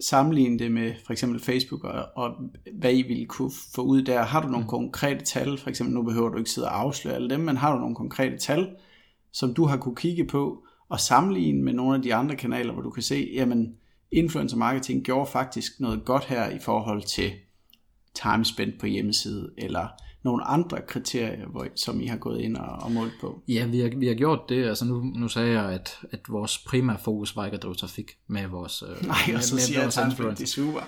sammenligne 0.00 0.58
det 0.58 0.72
med 0.72 0.94
for 1.06 1.12
eksempel 1.12 1.40
Facebook 1.40 1.84
og, 1.84 2.04
og 2.16 2.34
hvad 2.78 2.94
I 2.94 3.02
ville 3.02 3.26
kunne 3.26 3.50
få 3.74 3.82
ud 3.82 4.02
der. 4.02 4.22
Har 4.22 4.42
du 4.42 4.48
nogle 4.48 4.64
mm. 4.64 4.68
konkrete 4.68 5.24
tal, 5.24 5.58
for 5.58 5.70
eksempel 5.70 5.94
nu 5.94 6.02
behøver 6.02 6.28
du 6.28 6.38
ikke 6.38 6.50
sidde 6.50 6.68
og 6.68 6.80
afsløre 6.80 7.14
alle 7.14 7.30
dem, 7.30 7.40
men 7.40 7.56
har 7.56 7.74
du 7.74 7.80
nogle 7.80 7.96
konkrete 7.96 8.38
tal, 8.38 8.68
som 9.36 9.54
du 9.54 9.64
har 9.64 9.76
kunne 9.76 9.96
kigge 9.96 10.24
på 10.24 10.64
og 10.88 11.00
sammenligne 11.00 11.62
med 11.62 11.72
nogle 11.72 11.96
af 11.96 12.02
de 12.02 12.14
andre 12.14 12.36
kanaler, 12.36 12.72
hvor 12.72 12.82
du 12.82 12.90
kan 12.90 13.02
se, 13.02 13.30
jamen 13.34 13.74
influencer 14.12 14.56
marketing 14.56 15.04
gjorde 15.04 15.30
faktisk 15.30 15.80
noget 15.80 16.04
godt 16.04 16.24
her 16.24 16.50
i 16.50 16.58
forhold 16.58 17.02
til 17.02 17.32
time 18.14 18.44
spent 18.44 18.80
på 18.80 18.86
hjemmeside, 18.86 19.50
eller 19.58 19.88
nogle 20.24 20.44
andre 20.44 20.78
kriterier, 20.88 21.46
hvor, 21.46 21.66
som 21.74 22.00
I 22.00 22.06
har 22.06 22.16
gået 22.16 22.40
ind 22.40 22.56
og, 22.56 22.76
og 22.82 22.92
målt 22.92 23.12
på? 23.20 23.42
Ja, 23.48 23.66
vi 23.66 23.80
har, 23.80 23.90
vi 23.96 24.06
har 24.06 24.14
gjort 24.14 24.40
det. 24.48 24.64
Altså 24.64 24.84
nu, 24.84 25.00
nu 25.00 25.28
sagde 25.28 25.60
jeg, 25.60 25.72
at, 25.72 25.98
at 26.12 26.20
vores 26.28 26.58
primære 26.58 26.98
fokus 27.04 27.36
var 27.36 27.44
ikke 27.44 27.56
at 27.56 27.62
drive 27.62 27.74
trafik 27.74 28.10
med 28.26 28.46
vores 28.46 28.82
øh, 28.82 29.06
Nej, 29.06 29.16
og 29.36 29.42
så 29.42 29.54
med, 29.54 29.62
siger 29.62 29.78
med 29.78 29.92
jeg, 29.96 30.30
at 30.30 30.38
det 30.38 30.44
er 30.44 30.46
super. 30.46 30.80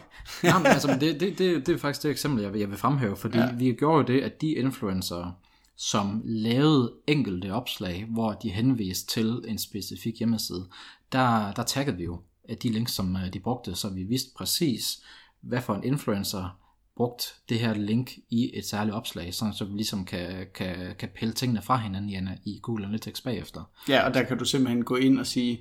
Jamen, 0.44 0.66
altså, 0.66 0.96
det, 1.00 1.20
det, 1.20 1.38
det, 1.38 1.66
det 1.66 1.74
er 1.74 1.78
faktisk 1.78 2.02
det 2.02 2.10
eksempel, 2.10 2.42
jeg 2.42 2.52
vil, 2.52 2.58
jeg 2.60 2.70
vil 2.70 2.78
fremhæve, 2.78 3.16
fordi 3.16 3.38
ja. 3.38 3.52
vi 3.54 3.72
gjorde 3.72 4.12
det, 4.12 4.20
at 4.20 4.40
de 4.40 4.48
influencer, 4.48 5.32
som 5.78 6.22
lavede 6.24 6.94
enkelte 7.06 7.52
opslag, 7.52 8.06
hvor 8.08 8.32
de 8.32 8.50
henviste 8.50 9.06
til 9.06 9.44
en 9.48 9.58
specifik 9.58 10.18
hjemmeside, 10.18 10.68
der, 11.12 11.52
der 11.52 11.62
taggede 11.62 11.96
vi 11.96 12.04
jo 12.04 12.20
de 12.62 12.68
links, 12.68 12.92
som 12.92 13.16
øh, 13.16 13.32
de 13.32 13.40
brugte, 13.40 13.74
så 13.74 13.90
vi 13.90 14.02
vidste 14.02 14.30
præcis, 14.36 15.02
hvad 15.40 15.62
for 15.62 15.74
en 15.74 15.84
influencer 15.84 16.58
brugt 16.96 17.34
det 17.48 17.58
her 17.58 17.74
link 17.74 18.12
i 18.30 18.50
et 18.58 18.66
særligt 18.66 18.94
opslag, 18.94 19.34
sådan 19.34 19.54
så 19.54 19.64
vi 19.64 19.72
ligesom 19.72 20.04
kan, 20.04 20.46
kan, 20.54 20.94
kan 20.98 21.08
pille 21.14 21.34
tingene 21.34 21.62
fra 21.62 21.76
hinanden 21.76 22.10
igen 22.10 22.28
i 22.44 22.58
Google 22.62 22.84
Analytics 22.84 23.20
bagefter. 23.20 23.70
Ja, 23.88 24.08
og 24.08 24.14
der 24.14 24.22
kan 24.22 24.38
du 24.38 24.44
simpelthen 24.44 24.84
gå 24.84 24.96
ind 24.96 25.18
og 25.18 25.26
sige, 25.26 25.60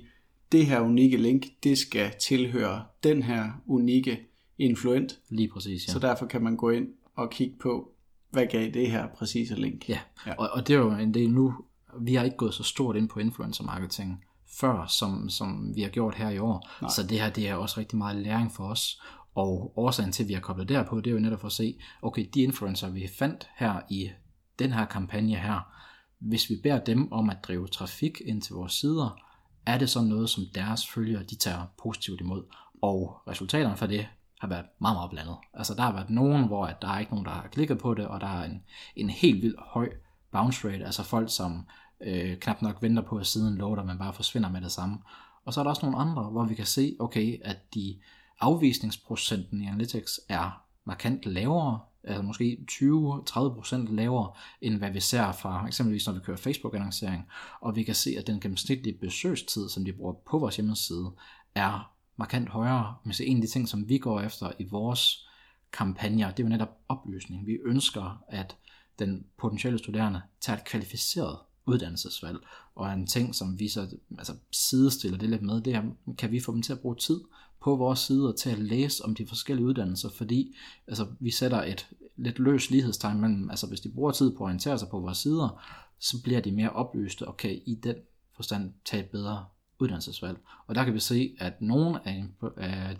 det 0.52 0.66
her 0.66 0.80
unikke 0.80 1.16
link, 1.16 1.46
det 1.62 1.78
skal 1.78 2.12
tilhøre 2.20 2.84
den 3.02 3.22
her 3.22 3.44
unikke 3.66 4.20
influent. 4.58 5.18
Lige 5.28 5.48
præcis, 5.48 5.88
ja. 5.88 5.92
Så 5.92 5.98
derfor 5.98 6.26
kan 6.26 6.42
man 6.42 6.56
gå 6.56 6.70
ind 6.70 6.88
og 7.16 7.30
kigge 7.30 7.56
på, 7.60 7.92
hvad 8.30 8.46
gav 8.46 8.70
det 8.70 8.90
her 8.90 9.06
præcise 9.06 9.54
link. 9.54 9.88
Ja, 9.88 9.98
ja. 10.26 10.34
Og, 10.34 10.48
og 10.52 10.68
det 10.68 10.74
er 10.74 10.78
jo 10.78 10.90
en 10.90 11.14
del 11.14 11.30
nu, 11.30 11.54
vi 12.00 12.14
har 12.14 12.24
ikke 12.24 12.36
gået 12.36 12.54
så 12.54 12.62
stort 12.62 12.96
ind 12.96 13.08
på 13.08 13.20
influencer 13.20 13.64
marketing 13.64 14.24
før, 14.60 14.86
som, 14.86 15.28
som 15.28 15.72
vi 15.74 15.82
har 15.82 15.88
gjort 15.88 16.14
her 16.14 16.30
i 16.30 16.38
år. 16.38 16.68
Nej. 16.82 16.90
Så 16.90 17.02
det 17.02 17.20
her, 17.20 17.30
det 17.30 17.48
er 17.48 17.54
også 17.54 17.80
rigtig 17.80 17.98
meget 17.98 18.16
læring 18.16 18.52
for 18.52 18.64
os. 18.64 19.02
Og 19.34 19.72
årsagen 19.76 20.12
til, 20.12 20.22
at 20.22 20.28
vi 20.28 20.32
har 20.32 20.40
koblet 20.40 20.68
derpå, 20.68 21.00
det 21.00 21.06
er 21.06 21.14
jo 21.14 21.20
netop 21.20 21.40
for 21.40 21.46
at 21.46 21.52
se, 21.52 21.78
okay, 22.02 22.26
de 22.34 22.40
influencer, 22.40 22.90
vi 22.90 23.08
fandt 23.18 23.48
her 23.56 23.80
i 23.90 24.10
den 24.58 24.72
her 24.72 24.86
kampagne 24.86 25.36
her, 25.36 25.72
hvis 26.18 26.50
vi 26.50 26.54
beder 26.62 26.84
dem 26.84 27.12
om 27.12 27.30
at 27.30 27.36
drive 27.42 27.68
trafik 27.68 28.20
ind 28.26 28.42
til 28.42 28.54
vores 28.54 28.72
sider, 28.72 29.20
er 29.66 29.78
det 29.78 29.90
så 29.90 30.02
noget, 30.02 30.30
som 30.30 30.44
deres 30.54 30.88
følgere 30.88 31.22
de 31.22 31.36
tager 31.36 31.66
positivt 31.82 32.20
imod. 32.20 32.44
Og 32.82 33.22
resultaterne 33.28 33.76
for 33.76 33.86
det 33.86 34.06
har 34.40 34.48
været 34.48 34.66
meget, 34.78 34.96
meget 34.96 35.10
blandet. 35.10 35.36
Altså 35.54 35.74
der 35.74 35.82
har 35.82 35.92
været 35.92 36.10
nogen, 36.10 36.46
hvor 36.46 36.66
at 36.66 36.82
der 36.82 36.88
er 36.88 36.98
ikke 36.98 37.12
nogen, 37.12 37.26
der 37.26 37.32
har 37.32 37.48
klikket 37.52 37.78
på 37.78 37.94
det, 37.94 38.06
og 38.06 38.20
der 38.20 38.26
er 38.26 38.44
en, 38.44 38.62
en 38.96 39.10
helt 39.10 39.42
vildt 39.42 39.60
høj 39.60 39.88
bounce 40.32 40.68
rate, 40.68 40.84
altså 40.84 41.02
folk, 41.02 41.30
som 41.30 41.66
øh, 42.00 42.38
knap 42.38 42.62
nok 42.62 42.82
venter 42.82 43.02
på, 43.02 43.16
at 43.16 43.26
siden 43.26 43.56
loader, 43.56 43.84
men 43.84 43.98
bare 43.98 44.12
forsvinder 44.12 44.50
med 44.50 44.60
det 44.60 44.72
samme. 44.72 44.98
Og 45.44 45.54
så 45.54 45.60
er 45.60 45.64
der 45.64 45.70
også 45.70 45.86
nogle 45.86 45.98
andre, 45.98 46.22
hvor 46.22 46.44
vi 46.44 46.54
kan 46.54 46.66
se, 46.66 46.96
okay, 46.98 47.40
at 47.44 47.74
de 47.74 47.96
afvisningsprocenten 48.40 49.62
i 49.62 49.66
Analytics 49.66 50.20
er 50.28 50.62
markant 50.84 51.26
lavere, 51.26 51.80
altså 52.04 52.22
måske 52.22 52.58
20-30% 52.70 53.94
lavere, 53.94 54.32
end 54.60 54.78
hvad 54.78 54.90
vi 54.90 55.00
ser 55.00 55.32
fra 55.32 55.66
eksempelvis 55.66 56.06
når 56.06 56.14
vi 56.14 56.20
kører 56.20 56.36
Facebook-annoncering, 56.36 57.28
og 57.60 57.76
vi 57.76 57.82
kan 57.82 57.94
se, 57.94 58.14
at 58.18 58.26
den 58.26 58.40
gennemsnitlige 58.40 58.98
besøgstid, 58.98 59.68
som 59.68 59.84
de 59.84 59.92
bruger 59.92 60.12
på 60.30 60.38
vores 60.38 60.56
hjemmeside, 60.56 61.10
er 61.54 61.92
markant 62.18 62.48
højere. 62.48 62.94
Men 63.04 63.12
så 63.12 63.24
en 63.24 63.36
af 63.36 63.42
de 63.42 63.48
ting, 63.48 63.68
som 63.68 63.88
vi 63.88 63.98
går 63.98 64.20
efter 64.20 64.52
i 64.58 64.64
vores 64.64 65.28
kampagner, 65.72 66.30
det 66.30 66.42
er 66.42 66.44
jo 66.44 66.48
netop 66.48 66.78
oplysning. 66.88 67.46
Vi 67.46 67.58
ønsker, 67.64 68.24
at 68.28 68.56
den 68.98 69.26
potentielle 69.38 69.78
studerende 69.78 70.22
tager 70.40 70.56
et 70.56 70.64
kvalificeret 70.64 71.38
uddannelsesvalg, 71.66 72.38
og 72.74 72.92
en 72.92 73.06
ting, 73.06 73.34
som 73.34 73.58
vi 73.58 73.68
så 73.68 73.96
altså, 74.18 74.34
sidestiller 74.52 75.18
det 75.18 75.30
lidt 75.30 75.42
med, 75.42 75.60
det 75.60 75.74
er, 75.74 75.82
kan 76.18 76.30
vi 76.30 76.40
få 76.40 76.52
dem 76.52 76.62
til 76.62 76.72
at 76.72 76.80
bruge 76.80 76.96
tid 76.96 77.20
på 77.62 77.76
vores 77.76 77.98
side 77.98 78.28
og 78.28 78.36
til 78.36 78.50
at 78.50 78.58
læse 78.58 79.04
om 79.04 79.14
de 79.14 79.26
forskellige 79.26 79.66
uddannelser, 79.66 80.08
fordi 80.08 80.56
altså, 80.86 81.06
vi 81.20 81.30
sætter 81.30 81.62
et 81.62 81.88
lidt 82.16 82.38
løs 82.38 82.70
lighedstegn 82.70 83.20
mellem, 83.20 83.50
altså 83.50 83.66
hvis 83.66 83.80
de 83.80 83.88
bruger 83.88 84.12
tid 84.12 84.30
på 84.30 84.44
at 84.44 84.46
orientere 84.46 84.78
sig 84.78 84.88
på 84.88 85.00
vores 85.00 85.18
sider, 85.18 85.62
så 85.98 86.22
bliver 86.22 86.40
de 86.40 86.52
mere 86.52 86.70
oplyste 86.70 87.28
og 87.28 87.36
kan 87.36 87.60
i 87.66 87.74
den 87.74 87.96
forstand 88.36 88.72
tage 88.84 89.02
et 89.02 89.10
bedre 89.10 89.44
uddannelsesvalg. 89.80 90.38
Og 90.66 90.74
der 90.74 90.84
kan 90.84 90.94
vi 90.94 91.00
se, 91.00 91.36
at 91.38 91.62
nogle 91.62 92.08
af, 92.08 92.24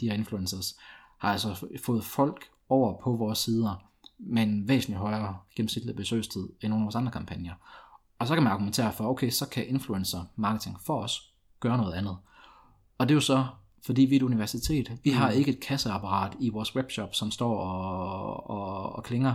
de 0.01 0.09
her 0.09 0.15
influencers 0.15 0.77
har 1.19 1.33
altså 1.33 1.67
fået 1.85 2.05
folk 2.05 2.45
over 2.69 3.01
på 3.01 3.17
vores 3.17 3.39
sider 3.39 3.85
med 4.19 4.43
en 4.43 4.69
væsentlig 4.69 4.99
højere 4.99 5.39
gennemsnitlig 5.57 5.97
besøgstid 5.97 6.49
end 6.61 6.71
nogle 6.71 6.83
af 6.83 6.85
vores 6.85 6.95
andre 6.95 7.13
kampagner. 7.13 7.55
Og 8.19 8.27
så 8.27 8.35
kan 8.35 8.43
man 8.43 8.53
argumentere 8.53 8.93
for, 8.93 9.05
okay, 9.05 9.31
så 9.31 9.49
kan 9.49 9.69
influencer 9.69 10.25
marketing 10.37 10.81
for 10.81 11.03
os 11.03 11.33
gøre 11.61 11.77
noget 11.77 11.93
andet. 11.93 12.17
Og 12.99 13.09
det 13.09 13.13
er 13.13 13.17
jo 13.17 13.21
så, 13.21 13.47
fordi 13.89 14.03
vi 14.03 14.15
er 14.15 14.19
et 14.19 14.23
universitet. 14.23 14.93
Vi 15.05 15.11
har 15.11 15.31
mm. 15.31 15.39
ikke 15.39 15.51
et 15.51 15.61
kasseapparat 15.61 16.37
i 16.41 16.49
vores 16.49 16.77
webshop, 16.77 17.15
som 17.15 17.31
står 17.31 17.59
og, 17.59 18.51
og, 18.51 18.93
og 18.93 19.05
klinger. 19.05 19.35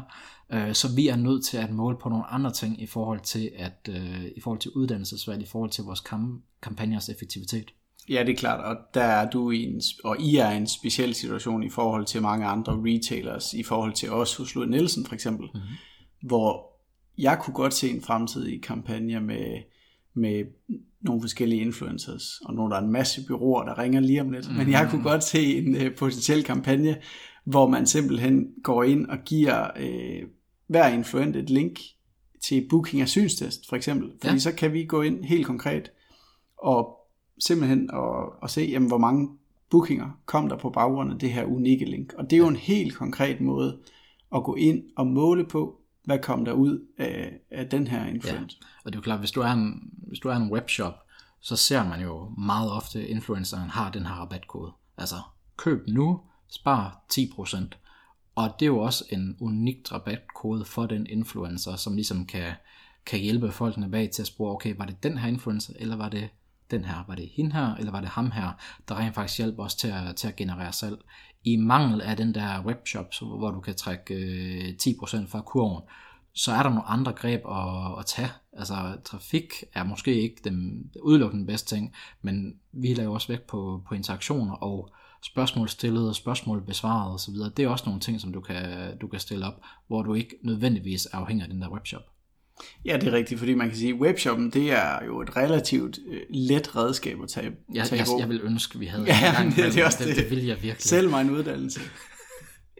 Øh, 0.51 0.73
så 0.73 0.95
vi 0.95 1.07
er 1.07 1.15
nødt 1.15 1.45
til 1.45 1.57
at 1.57 1.71
måle 1.71 1.97
på 1.97 2.09
nogle 2.09 2.25
andre 2.25 2.51
ting 2.51 2.81
i 2.81 2.85
forhold 2.85 3.19
til, 3.19 3.51
at, 3.55 3.89
øh, 3.89 4.25
i 4.35 4.41
forhold 4.41 4.59
til 4.59 4.71
uddannelsesvalg, 4.71 5.41
i 5.41 5.45
forhold 5.45 5.69
til 5.69 5.83
vores 5.83 5.99
kam- 5.99 6.41
kampagners 6.61 7.09
effektivitet. 7.09 7.73
Ja, 8.09 8.23
det 8.23 8.29
er 8.29 8.35
klart, 8.35 8.65
og 8.65 8.75
der 8.93 9.03
er 9.03 9.29
du 9.29 9.51
i 9.51 9.63
en, 9.63 9.81
og 10.03 10.21
I 10.21 10.37
er 10.37 10.51
i 10.51 10.57
en 10.57 10.67
speciel 10.67 11.13
situation 11.13 11.63
i 11.63 11.69
forhold 11.69 12.05
til 12.05 12.21
mange 12.21 12.45
andre 12.45 12.73
retailers, 12.85 13.53
i 13.53 13.63
forhold 13.63 13.93
til 13.93 14.11
os 14.11 14.35
hos 14.35 14.55
Lund 14.55 14.69
Nielsen 14.69 15.05
for 15.05 15.13
eksempel, 15.13 15.49
mm-hmm. 15.53 16.27
hvor 16.27 16.73
jeg 17.17 17.39
kunne 17.41 17.53
godt 17.53 17.73
se 17.73 17.89
en 17.89 18.01
fremtidig 18.01 18.61
kampagne 18.61 19.19
med, 19.19 19.57
med 20.13 20.45
nogle 21.03 21.21
forskellige 21.21 21.61
influencers, 21.61 22.23
og 22.45 22.53
nogle 22.53 22.71
der 22.71 22.77
er 22.77 22.83
en 22.83 22.91
masse 22.91 23.25
byråer, 23.27 23.65
der 23.65 23.77
ringer 23.77 23.99
lige 23.99 24.21
om 24.21 24.31
lidt, 24.31 24.49
mm. 24.49 24.57
men 24.57 24.71
jeg 24.71 24.87
kunne 24.91 25.03
godt 25.03 25.23
se 25.23 25.57
en 25.57 25.75
uh, 25.75 25.95
potentiel 25.97 26.43
kampagne, 26.43 26.97
hvor 27.45 27.69
man 27.69 27.87
simpelthen 27.87 28.47
går 28.63 28.83
ind 28.83 29.05
og 29.07 29.17
giver 29.25 29.67
uh, 29.79 30.29
hver 30.67 30.87
influent 30.87 31.35
et 31.35 31.49
link 31.49 31.79
til 32.47 32.67
booking 32.69 33.01
af 33.01 33.09
synstest, 33.09 33.69
for 33.69 33.75
eksempel. 33.75 34.11
Fordi 34.21 34.33
ja. 34.33 34.39
så 34.39 34.51
kan 34.51 34.73
vi 34.73 34.85
gå 34.85 35.01
ind 35.01 35.23
helt 35.23 35.45
konkret 35.45 35.91
og 36.57 36.97
simpelthen 37.39 37.91
og, 37.91 38.41
og 38.41 38.49
se, 38.49 38.61
jamen, 38.61 38.87
hvor 38.87 38.97
mange 38.97 39.29
bookinger 39.69 40.19
kom 40.25 40.49
der 40.49 40.57
på 40.57 40.69
baggrund 40.69 41.11
af 41.11 41.19
det 41.19 41.31
her 41.31 41.45
unikke 41.45 41.85
link. 41.85 42.13
Og 42.17 42.23
det 42.23 42.33
er 42.33 42.37
jo 42.37 42.47
en 42.47 42.55
helt 42.55 42.95
konkret 42.95 43.41
måde 43.41 43.79
at 44.35 44.43
gå 44.43 44.55
ind 44.55 44.83
og 44.97 45.07
måle 45.07 45.45
på, 45.45 45.75
hvad 46.03 46.19
kom 46.19 46.45
der 46.45 46.51
ud 46.51 46.87
af, 46.97 47.39
af 47.51 47.69
den 47.69 47.87
her 47.87 48.05
influencer. 48.05 48.57
Ja. 48.61 48.67
Og 48.83 48.91
det 48.91 48.95
er 48.95 48.99
jo 48.99 49.03
klart, 49.03 49.19
hvis 49.19 49.31
du 49.31 49.41
er 49.41 49.51
en, 49.51 49.91
hvis 50.07 50.19
du 50.19 50.29
er 50.29 50.35
en 50.35 50.51
webshop, 50.51 50.93
så 51.39 51.55
ser 51.55 51.83
man 51.83 52.01
jo 52.01 52.31
meget 52.37 52.71
ofte, 52.71 52.99
at 52.99 53.05
influenceren 53.05 53.69
har 53.69 53.91
den 53.91 54.05
her 54.05 54.13
rabatkode. 54.13 54.71
Altså, 54.97 55.15
køb 55.57 55.87
nu, 55.87 56.21
spar 56.47 57.03
10%. 57.13 57.63
Og 58.35 58.55
det 58.59 58.65
er 58.65 58.69
jo 58.69 58.79
også 58.79 59.05
en 59.09 59.37
unik 59.39 59.91
rabatkode 59.91 60.65
for 60.65 60.85
den 60.85 61.07
influencer, 61.07 61.75
som 61.75 61.95
ligesom 61.95 62.25
kan, 62.25 62.53
kan 63.05 63.19
hjælpe 63.19 63.51
folkene 63.51 63.91
bag 63.91 64.11
til 64.11 64.21
at 64.21 64.27
spore, 64.27 64.53
okay, 64.53 64.75
var 64.77 64.85
det 64.85 65.03
den 65.03 65.17
her 65.17 65.27
influencer, 65.27 65.73
eller 65.75 65.95
var 65.95 66.09
det 66.09 66.29
den 66.71 66.85
her, 66.85 67.05
var 67.07 67.15
det 67.15 67.29
hende 67.35 67.53
her, 67.53 67.75
eller 67.75 67.91
var 67.91 68.01
det 68.01 68.09
ham 68.09 68.31
her, 68.31 68.51
der 68.89 68.99
rent 68.99 69.15
faktisk 69.15 69.37
hjælper 69.37 69.63
os 69.63 69.75
til 69.75 69.87
at, 69.87 70.15
til 70.15 70.27
at 70.27 70.35
generere 70.35 70.73
salg. 70.73 70.97
I 71.43 71.55
mangel 71.55 72.01
af 72.01 72.17
den 72.17 72.33
der 72.33 72.63
webshop, 72.65 73.05
hvor 73.21 73.51
du 73.51 73.59
kan 73.59 73.75
trække 73.75 74.15
øh, 74.15 74.73
10% 74.81 75.27
fra 75.27 75.41
kurven, 75.41 75.81
så 76.33 76.51
er 76.51 76.63
der 76.63 76.69
nogle 76.69 76.83
andre 76.83 77.11
greb 77.11 77.41
at, 77.45 77.99
at 77.99 78.05
tage. 78.05 78.31
Altså 78.53 78.97
trafik 79.05 79.53
er 79.73 79.83
måske 79.83 80.21
ikke 80.21 80.41
den 80.43 80.89
udelukkende 81.01 81.45
bedste 81.45 81.75
ting, 81.75 81.93
men 82.21 82.55
vi 82.71 82.93
laver 82.93 83.13
også 83.13 83.27
vægt 83.27 83.47
på, 83.47 83.83
på 83.87 83.95
interaktioner 83.95 84.53
og 84.53 84.89
spørgsmål 85.21 85.69
stillet, 85.69 86.15
spørgsmål 86.15 86.65
besvaret 86.65 87.13
osv. 87.13 87.33
Det 87.57 87.65
er 87.65 87.69
også 87.69 87.85
nogle 87.85 88.01
ting, 88.01 88.21
som 88.21 88.33
du 88.33 88.41
kan, 88.41 88.97
du 88.97 89.07
kan 89.07 89.19
stille 89.19 89.45
op, 89.45 89.61
hvor 89.87 90.01
du 90.01 90.13
ikke 90.13 90.35
nødvendigvis 90.41 91.05
er 91.05 91.17
afhængig 91.17 91.43
af 91.43 91.49
den 91.49 91.61
der 91.61 91.69
webshop. 91.69 92.12
Ja, 92.85 92.97
det 92.97 93.07
er 93.07 93.11
rigtigt, 93.11 93.39
fordi 93.39 93.53
man 93.53 93.69
kan 93.69 93.77
sige, 93.77 93.93
at 93.93 93.99
webshoppen, 93.99 94.49
det 94.49 94.71
er 94.71 95.05
jo 95.05 95.21
et 95.21 95.37
relativt 95.37 95.99
øh, 96.07 96.19
let 96.29 96.75
redskab 96.75 97.21
at 97.23 97.29
tage, 97.29 97.51
jeg, 97.73 97.87
tage 97.87 98.01
jeg, 98.01 98.19
jeg 98.19 98.29
vil 98.29 98.41
ønske, 98.43 98.79
vi 98.79 98.85
havde 98.85 99.05
ja, 99.05 99.29
en 99.29 99.35
gang, 99.35 99.55
det, 99.55 99.65
det, 99.73 99.81
er 99.81 99.85
også 99.85 100.03
det, 100.05 100.15
det, 100.15 100.29
vil 100.29 100.45
jeg 100.45 100.55
virkelig. 100.61 100.81
Selv 100.81 101.09
mig 101.09 101.21
en 101.21 101.29
uddannelse. 101.29 101.81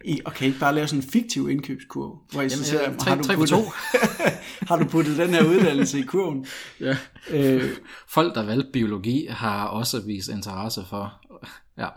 I, 0.06 0.22
okay, 0.26 0.46
ikke 0.46 0.60
bare 0.60 0.76
lave 0.76 0.88
sådan 0.88 1.04
en 1.04 1.10
fiktiv 1.10 1.50
indkøbskurve, 1.50 2.20
hvor 2.32 2.42
I 2.42 2.46
Jamen, 2.46 2.66
så 2.66 2.82
ja, 2.82 2.96
tre, 2.98 3.10
har, 3.10 3.22
du 3.22 3.24
puttet, 3.36 3.58
har 4.70 4.78
du 4.78 4.86
puttet 4.86 5.18
den 5.18 5.30
her 5.30 5.44
uddannelse 5.46 6.00
i 6.00 6.02
kurven? 6.02 6.46
Ja. 6.80 6.98
Øh, 7.30 7.70
Folk, 8.08 8.36
der 8.36 8.44
valgte 8.44 8.70
biologi, 8.74 9.28
har 9.30 9.68
også 9.68 10.02
vist 10.02 10.30
interesse 10.30 10.82
for, 10.90 11.14
ja, 11.78 11.88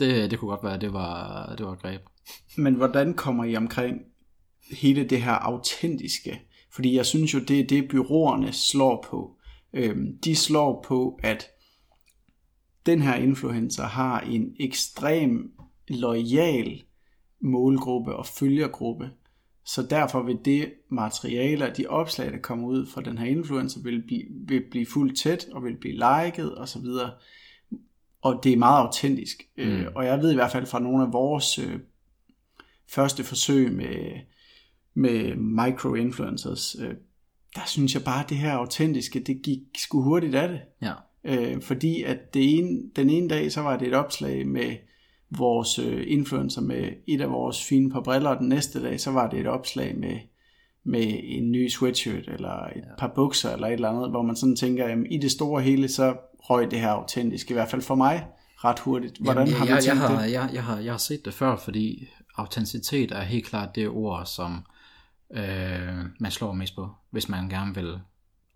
det, 0.00 0.30
det 0.30 0.38
kunne 0.38 0.48
godt 0.50 0.64
være, 0.64 0.80
det 0.80 0.92
var, 0.92 1.54
det 1.58 1.66
var 1.66 1.74
greb. 1.74 2.00
Men 2.56 2.74
hvordan 2.74 3.14
kommer 3.14 3.44
I 3.44 3.56
omkring 3.56 3.98
hele 4.70 5.04
det 5.04 5.22
her 5.22 5.32
autentiske 5.32 6.40
fordi 6.74 6.96
jeg 6.96 7.06
synes 7.06 7.34
jo, 7.34 7.38
det 7.38 7.60
er 7.60 7.66
det, 7.66 7.88
byråerne 7.88 8.52
slår 8.52 9.06
på. 9.10 9.36
Øhm, 9.72 10.18
de 10.24 10.36
slår 10.36 10.84
på, 10.88 11.18
at 11.22 11.50
den 12.86 13.02
her 13.02 13.14
influencer 13.14 13.84
har 13.84 14.20
en 14.20 14.54
ekstrem 14.60 15.52
lojal 15.88 16.82
målgruppe 17.40 18.16
og 18.16 18.26
følgergruppe. 18.26 19.10
Så 19.64 19.82
derfor 19.82 20.22
vil 20.22 20.38
det 20.44 20.72
materiale 20.88 21.70
og 21.70 21.76
de 21.76 21.86
opslag, 21.86 22.32
der 22.32 22.38
kommer 22.38 22.68
ud 22.68 22.86
fra 22.86 23.00
den 23.00 23.18
her 23.18 23.26
influencer, 23.26 23.82
vil 23.82 24.02
blive, 24.06 24.24
vil 24.30 24.62
blive 24.70 24.86
fuldt 24.86 25.18
tæt 25.18 25.46
og 25.52 25.64
vil 25.64 25.76
blive 25.76 25.94
liket 25.94 26.58
osv. 26.58 26.86
Og 28.22 28.40
det 28.44 28.52
er 28.52 28.56
meget 28.56 28.86
autentisk. 28.86 29.42
Mm. 29.56 29.62
Øh, 29.62 29.86
og 29.94 30.04
jeg 30.04 30.18
ved 30.18 30.32
i 30.32 30.34
hvert 30.34 30.52
fald 30.52 30.66
fra 30.66 30.78
nogle 30.78 31.02
af 31.06 31.12
vores 31.12 31.58
øh, 31.58 31.78
første 32.88 33.24
forsøg 33.24 33.72
med 33.72 34.20
med 34.94 35.36
micro-influencers, 35.36 36.76
øh, 36.80 36.94
der 37.54 37.62
synes 37.66 37.94
jeg 37.94 38.04
bare, 38.04 38.24
at 38.24 38.30
det 38.30 38.36
her 38.36 38.52
autentiske, 38.52 39.20
det 39.20 39.42
gik 39.42 39.58
sgu 39.78 40.02
hurtigt 40.02 40.34
af 40.34 40.48
det. 40.48 40.60
Ja. 40.82 40.92
Øh, 41.24 41.62
fordi 41.62 42.02
at 42.02 42.34
det 42.34 42.58
ene, 42.58 42.82
den 42.96 43.10
ene 43.10 43.28
dag, 43.28 43.52
så 43.52 43.60
var 43.60 43.76
det 43.76 43.88
et 43.88 43.94
opslag 43.94 44.46
med 44.46 44.76
vores 45.38 45.78
øh, 45.78 46.04
influencer 46.06 46.60
med 46.60 46.88
et 47.08 47.20
af 47.20 47.30
vores 47.30 47.64
fine 47.64 47.90
par 47.90 48.00
briller, 48.00 48.30
og 48.30 48.38
den 48.38 48.48
næste 48.48 48.82
dag, 48.82 49.00
så 49.00 49.10
var 49.10 49.30
det 49.30 49.40
et 49.40 49.46
opslag 49.46 49.98
med, 49.98 50.16
med 50.84 51.20
en 51.22 51.52
ny 51.52 51.68
sweatshirt, 51.68 52.28
eller 52.28 52.64
et 52.64 52.76
ja. 52.76 52.96
par 52.98 53.12
bukser, 53.14 53.52
eller 53.52 53.66
et 53.66 53.72
eller 53.72 53.88
andet, 53.88 54.10
hvor 54.10 54.22
man 54.22 54.36
sådan 54.36 54.56
tænker, 54.56 54.88
jamen, 54.88 55.06
i 55.06 55.18
det 55.18 55.30
store 55.30 55.62
hele, 55.62 55.88
så 55.88 56.14
røg 56.38 56.70
det 56.70 56.80
her 56.80 56.90
autentisk, 56.90 57.50
i 57.50 57.54
hvert 57.54 57.68
fald 57.68 57.82
for 57.82 57.94
mig, 57.94 58.26
ret 58.56 58.78
hurtigt. 58.78 59.18
Hvordan 59.18 59.46
jamen, 59.46 59.58
har 59.58 59.64
man 59.64 59.74
jeg, 59.74 59.82
tænkt 59.82 60.00
jeg 60.00 60.08
har, 60.08 60.22
det? 60.22 60.32
Jeg, 60.32 60.50
jeg, 60.52 60.64
har, 60.64 60.78
jeg 60.78 60.92
har 60.92 60.98
set 60.98 61.24
det 61.24 61.34
før, 61.34 61.56
fordi 61.56 62.08
autenticitet 62.36 63.12
er 63.12 63.22
helt 63.22 63.46
klart 63.46 63.74
det 63.74 63.88
ord, 63.88 64.26
som 64.26 64.64
øh, 65.32 66.04
man 66.20 66.30
slår 66.30 66.52
mest 66.52 66.74
på, 66.74 66.90
hvis 67.10 67.28
man 67.28 67.48
gerne 67.48 67.74
vil 67.74 68.00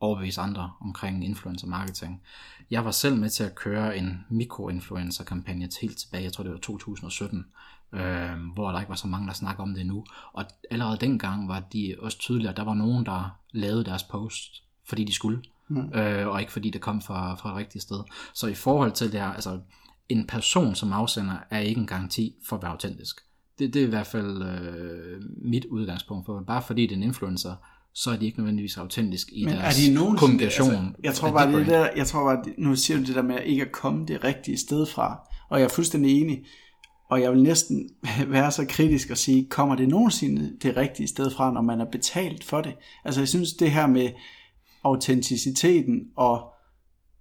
overbevise 0.00 0.40
andre 0.40 0.72
omkring 0.80 1.24
influencer 1.24 1.66
marketing. 1.66 2.22
Jeg 2.70 2.84
var 2.84 2.90
selv 2.90 3.16
med 3.16 3.30
til 3.30 3.44
at 3.44 3.54
køre 3.54 3.96
en 3.96 4.24
mikroinfluencer 4.30 5.24
kampagne 5.24 5.68
helt 5.80 5.98
tilbage, 5.98 6.24
jeg 6.24 6.32
tror 6.32 6.44
det 6.44 6.52
var 6.52 6.58
2017, 6.58 7.44
øh, 7.92 8.00
hvor 8.54 8.70
der 8.70 8.80
ikke 8.80 8.90
var 8.90 8.96
så 8.96 9.08
mange, 9.08 9.26
der 9.26 9.32
snakker 9.34 9.62
om 9.62 9.74
det 9.74 9.86
nu. 9.86 10.04
Og 10.32 10.44
allerede 10.70 10.96
dengang 10.96 11.48
var 11.48 11.60
de 11.60 11.96
også 11.98 12.18
tydelige, 12.18 12.48
at 12.48 12.56
der 12.56 12.64
var 12.64 12.74
nogen, 12.74 13.06
der 13.06 13.38
lavede 13.52 13.84
deres 13.84 14.02
post, 14.02 14.62
fordi 14.88 15.04
de 15.04 15.14
skulle, 15.14 15.42
mm. 15.68 15.92
øh, 15.94 16.28
og 16.28 16.40
ikke 16.40 16.52
fordi 16.52 16.70
det 16.70 16.80
kom 16.80 17.02
fra, 17.02 17.34
fra 17.34 17.50
et 17.50 17.56
rigtigt 17.56 17.82
sted. 17.82 18.04
Så 18.34 18.46
i 18.46 18.54
forhold 18.54 18.92
til 18.92 19.12
det 19.12 19.20
her, 19.20 19.32
altså 19.32 19.60
en 20.08 20.26
person 20.26 20.74
som 20.74 20.92
afsender 20.92 21.36
er 21.50 21.58
ikke 21.58 21.80
en 21.80 21.86
garanti 21.86 22.34
for 22.48 22.56
at 22.56 22.62
være 22.62 22.70
autentisk. 22.70 23.20
Det, 23.58 23.74
det 23.74 23.82
er 23.82 23.86
i 23.86 23.88
hvert 23.88 24.06
fald 24.06 24.42
øh, 24.42 25.22
mit 25.42 25.64
udgangspunkt 25.64 26.26
for. 26.26 26.42
Bare 26.46 26.62
fordi 26.62 26.82
det 26.82 26.92
er 26.92 26.96
en 26.96 27.02
influencer, 27.02 27.54
så 27.94 28.10
er 28.10 28.16
de 28.16 28.26
ikke 28.26 28.38
nødvendigvis 28.38 28.76
autentisk 28.76 29.28
i 29.32 29.44
Men 29.44 29.54
deres 29.54 29.86
er 29.86 29.88
de 29.88 29.94
nogen, 29.94 30.16
kommunikation. 30.16 30.70
Altså, 30.70 30.92
jeg 31.02 31.14
tror 31.14 31.32
bare, 31.32 31.52
det 31.52 31.66
der, 31.66 31.88
jeg 31.96 32.06
tror 32.06 32.24
bare, 32.24 32.44
nu 32.58 32.76
siger 32.76 32.98
du 32.98 33.04
det 33.04 33.14
der 33.14 33.22
med 33.22 33.34
at 33.34 33.46
ikke 33.46 33.62
at 33.62 33.72
komme 33.72 34.06
det 34.06 34.24
rigtige 34.24 34.58
sted 34.58 34.86
fra, 34.86 35.28
Og 35.48 35.58
jeg 35.58 35.64
er 35.64 35.68
fuldstændig 35.68 36.20
enig. 36.20 36.44
Og 37.10 37.20
jeg 37.20 37.32
vil 37.32 37.42
næsten 37.42 37.90
være 38.26 38.52
så 38.52 38.66
kritisk 38.68 39.10
og 39.10 39.16
sige, 39.16 39.46
kommer 39.50 39.74
det 39.74 39.88
nogensinde 39.88 40.56
det 40.62 40.76
rigtige 40.76 41.08
sted 41.08 41.30
fra, 41.30 41.52
når 41.52 41.62
man 41.62 41.80
er 41.80 41.84
betalt 41.84 42.44
for 42.44 42.60
det? 42.60 42.74
Altså 43.04 43.20
jeg 43.20 43.28
synes, 43.28 43.52
det 43.52 43.70
her 43.70 43.86
med 43.86 44.10
autenticiteten 44.84 46.02
og, 46.16 46.52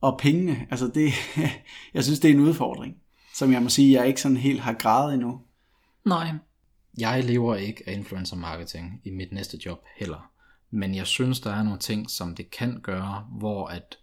og 0.02 0.20
pengene, 0.20 0.68
altså 0.72 0.88
det, 0.88 1.12
jeg 1.94 2.04
synes, 2.04 2.20
det 2.20 2.30
er 2.30 2.34
en 2.34 2.40
udfordring, 2.40 2.94
som 3.36 3.52
jeg 3.52 3.64
må 3.64 3.70
sige, 3.70 4.00
jeg 4.00 4.08
ikke 4.08 4.22
sådan 4.22 4.38
helt 4.38 4.60
har 4.60 4.74
gradet 4.74 5.14
endnu. 5.14 5.40
Nej, 6.06 6.32
jeg 6.98 7.24
lever 7.24 7.56
ikke 7.56 7.84
af 7.88 7.94
influencer 7.94 8.36
marketing 8.36 9.02
i 9.04 9.10
mit 9.10 9.32
næste 9.32 9.60
job 9.66 9.86
heller. 9.98 10.32
Men 10.72 10.96
jeg 10.96 11.08
synes, 11.08 11.40
der 11.40 11.52
er 11.52 11.64
nogle 11.64 11.80
ting, 11.80 12.10
som 12.10 12.36
det 12.36 12.52
kan 12.52 12.80
gøre, 12.82 13.28
hvor 13.38 13.68
at 13.68 13.98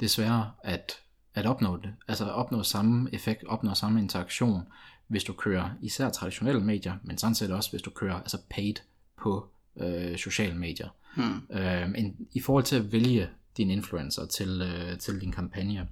det 0.00 0.10
sværere 0.10 0.50
at, 0.64 0.92
at 1.34 1.46
opnå 1.46 1.76
det. 1.76 1.94
Altså 2.08 2.24
opnå 2.24 2.62
samme 2.62 3.08
effekt, 3.12 3.44
opnå 3.44 3.74
samme 3.74 4.00
interaktion, 4.00 4.62
hvis 5.06 5.24
du 5.24 5.32
kører 5.32 5.70
især 5.82 6.10
traditionelle 6.10 6.60
medier, 6.60 6.94
men 7.02 7.18
sådan 7.18 7.34
set 7.34 7.50
også, 7.50 7.70
hvis 7.70 7.82
du 7.82 7.90
kører 7.90 8.14
altså 8.14 8.38
paid 8.50 8.74
på 9.22 9.48
øh, 9.80 10.16
sociale 10.16 10.54
medier. 10.54 10.88
Hmm. 11.16 11.56
Øh, 11.56 11.88
en, 11.96 12.16
I 12.32 12.40
forhold 12.40 12.64
til 12.64 12.76
at 12.76 12.92
vælge 12.92 13.28
din 13.56 13.70
influencer 13.70 14.26
til, 14.26 14.62
øh, 14.62 14.98
til 14.98 15.20
din 15.20 15.32
kampagne, 15.32 15.88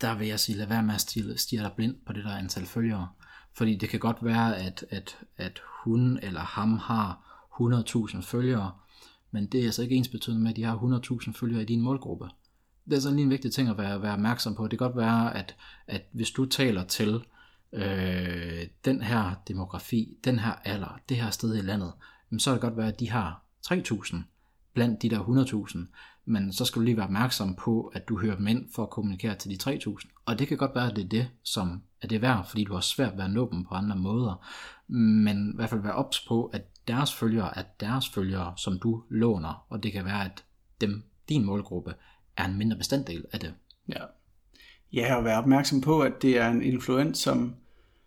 der 0.00 0.14
vil 0.14 0.28
jeg 0.28 0.40
sige, 0.40 0.58
lad 0.58 0.66
være 0.66 0.82
med 0.82 0.94
at 0.94 1.00
stige, 1.00 1.38
stige 1.38 1.62
dig 1.62 1.72
blind 1.76 1.96
på 2.06 2.12
det 2.12 2.24
der 2.24 2.36
antal 2.36 2.66
følgere. 2.66 3.08
Fordi 3.54 3.76
det 3.76 3.88
kan 3.88 4.00
godt 4.00 4.16
være, 4.20 4.56
at, 4.56 4.84
at, 4.90 5.18
at 5.36 5.60
hun 5.84 6.18
eller 6.22 6.40
ham 6.40 6.78
har 6.78 7.20
100.000 7.60 8.20
følgere, 8.22 8.72
men 9.30 9.46
det 9.46 9.60
er 9.60 9.64
altså 9.64 9.82
ikke 9.82 9.94
ens 9.94 10.08
betydende 10.08 10.42
med, 10.42 10.50
at 10.50 10.56
de 10.56 10.64
har 10.64 10.76
100.000 10.76 11.32
følgere 11.32 11.62
i 11.62 11.64
din 11.64 11.80
målgruppe. 11.80 12.28
Det 12.84 12.96
er 12.96 13.00
sådan 13.00 13.16
lige 13.16 13.24
en 13.24 13.30
vigtig 13.30 13.52
ting 13.52 13.68
at 13.68 13.78
være, 13.78 14.02
være 14.02 14.12
opmærksom 14.12 14.54
på. 14.54 14.62
Det 14.62 14.78
kan 14.78 14.86
godt 14.88 14.96
være, 14.96 15.36
at, 15.36 15.56
at 15.86 16.02
hvis 16.12 16.30
du 16.30 16.44
taler 16.44 16.84
til 16.84 17.24
øh, 17.72 18.66
den 18.84 19.02
her 19.02 19.34
demografi, 19.48 20.18
den 20.24 20.38
her 20.38 20.52
alder, 20.64 21.00
det 21.08 21.16
her 21.16 21.30
sted 21.30 21.56
i 21.56 21.60
landet, 21.60 21.92
så 22.38 22.50
kan 22.50 22.54
det 22.54 22.60
godt 22.60 22.76
være, 22.76 22.88
at 22.88 23.00
de 23.00 23.10
har 23.10 23.42
3.000 23.66 24.16
blandt 24.74 25.02
de 25.02 25.10
der 25.10 25.20
100.000, 25.20 25.78
men 26.24 26.52
så 26.52 26.64
skal 26.64 26.80
du 26.80 26.84
lige 26.84 26.96
være 26.96 27.06
opmærksom 27.06 27.54
på, 27.54 27.92
at 27.94 28.08
du 28.08 28.18
hører 28.18 28.38
mænd 28.38 28.66
for 28.74 28.82
at 28.82 28.90
kommunikere 28.90 29.34
til 29.34 29.50
de 29.50 29.72
3.000. 29.72 30.22
Og 30.26 30.38
det 30.38 30.48
kan 30.48 30.56
godt 30.56 30.74
være, 30.74 30.90
at 30.90 30.96
det 30.96 31.04
er 31.04 31.08
det, 31.08 31.28
som 31.42 31.82
er 32.04 32.08
det 32.08 32.22
værd, 32.22 32.46
fordi 32.48 32.64
du 32.64 32.74
har 32.74 32.80
svært 32.80 33.16
ved 33.16 33.24
at 33.24 33.30
nå 33.30 33.48
dem 33.52 33.64
på 33.64 33.74
andre 33.74 33.96
måder. 33.96 34.46
Men 34.92 35.50
i 35.52 35.56
hvert 35.56 35.70
fald 35.70 35.82
være 35.82 35.94
ops 35.94 36.24
på, 36.28 36.44
at 36.44 36.62
deres 36.88 37.14
følgere 37.14 37.58
er 37.58 37.62
deres 37.80 38.08
følgere, 38.08 38.54
som 38.56 38.78
du 38.78 39.02
låner, 39.10 39.66
og 39.68 39.82
det 39.82 39.92
kan 39.92 40.04
være, 40.04 40.24
at 40.24 40.44
dem, 40.80 41.02
din 41.28 41.44
målgruppe, 41.44 41.94
er 42.36 42.44
en 42.44 42.58
mindre 42.58 42.76
bestanddel 42.76 43.24
af 43.32 43.40
det. 43.40 43.54
Ja. 43.88 44.00
Ja, 44.92 45.14
og 45.16 45.24
være 45.24 45.38
opmærksom 45.38 45.80
på, 45.80 46.00
at 46.00 46.12
det 46.22 46.38
er 46.38 46.48
en 46.48 46.62
influent, 46.62 47.16
som 47.16 47.54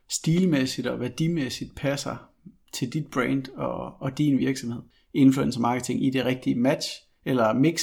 stilmæssigt 0.09 0.87
og 0.87 0.99
værdimæssigt 0.99 1.75
passer 1.75 2.29
til 2.73 2.93
dit 2.93 3.07
brand 3.07 3.47
og, 3.47 4.01
og 4.01 4.17
din 4.17 4.39
virksomhed. 4.39 4.81
Influencer 5.13 5.59
marketing 5.59 6.05
i 6.05 6.09
det 6.09 6.25
rigtige 6.25 6.55
match 6.55 6.89
eller 7.25 7.53
mix 7.53 7.81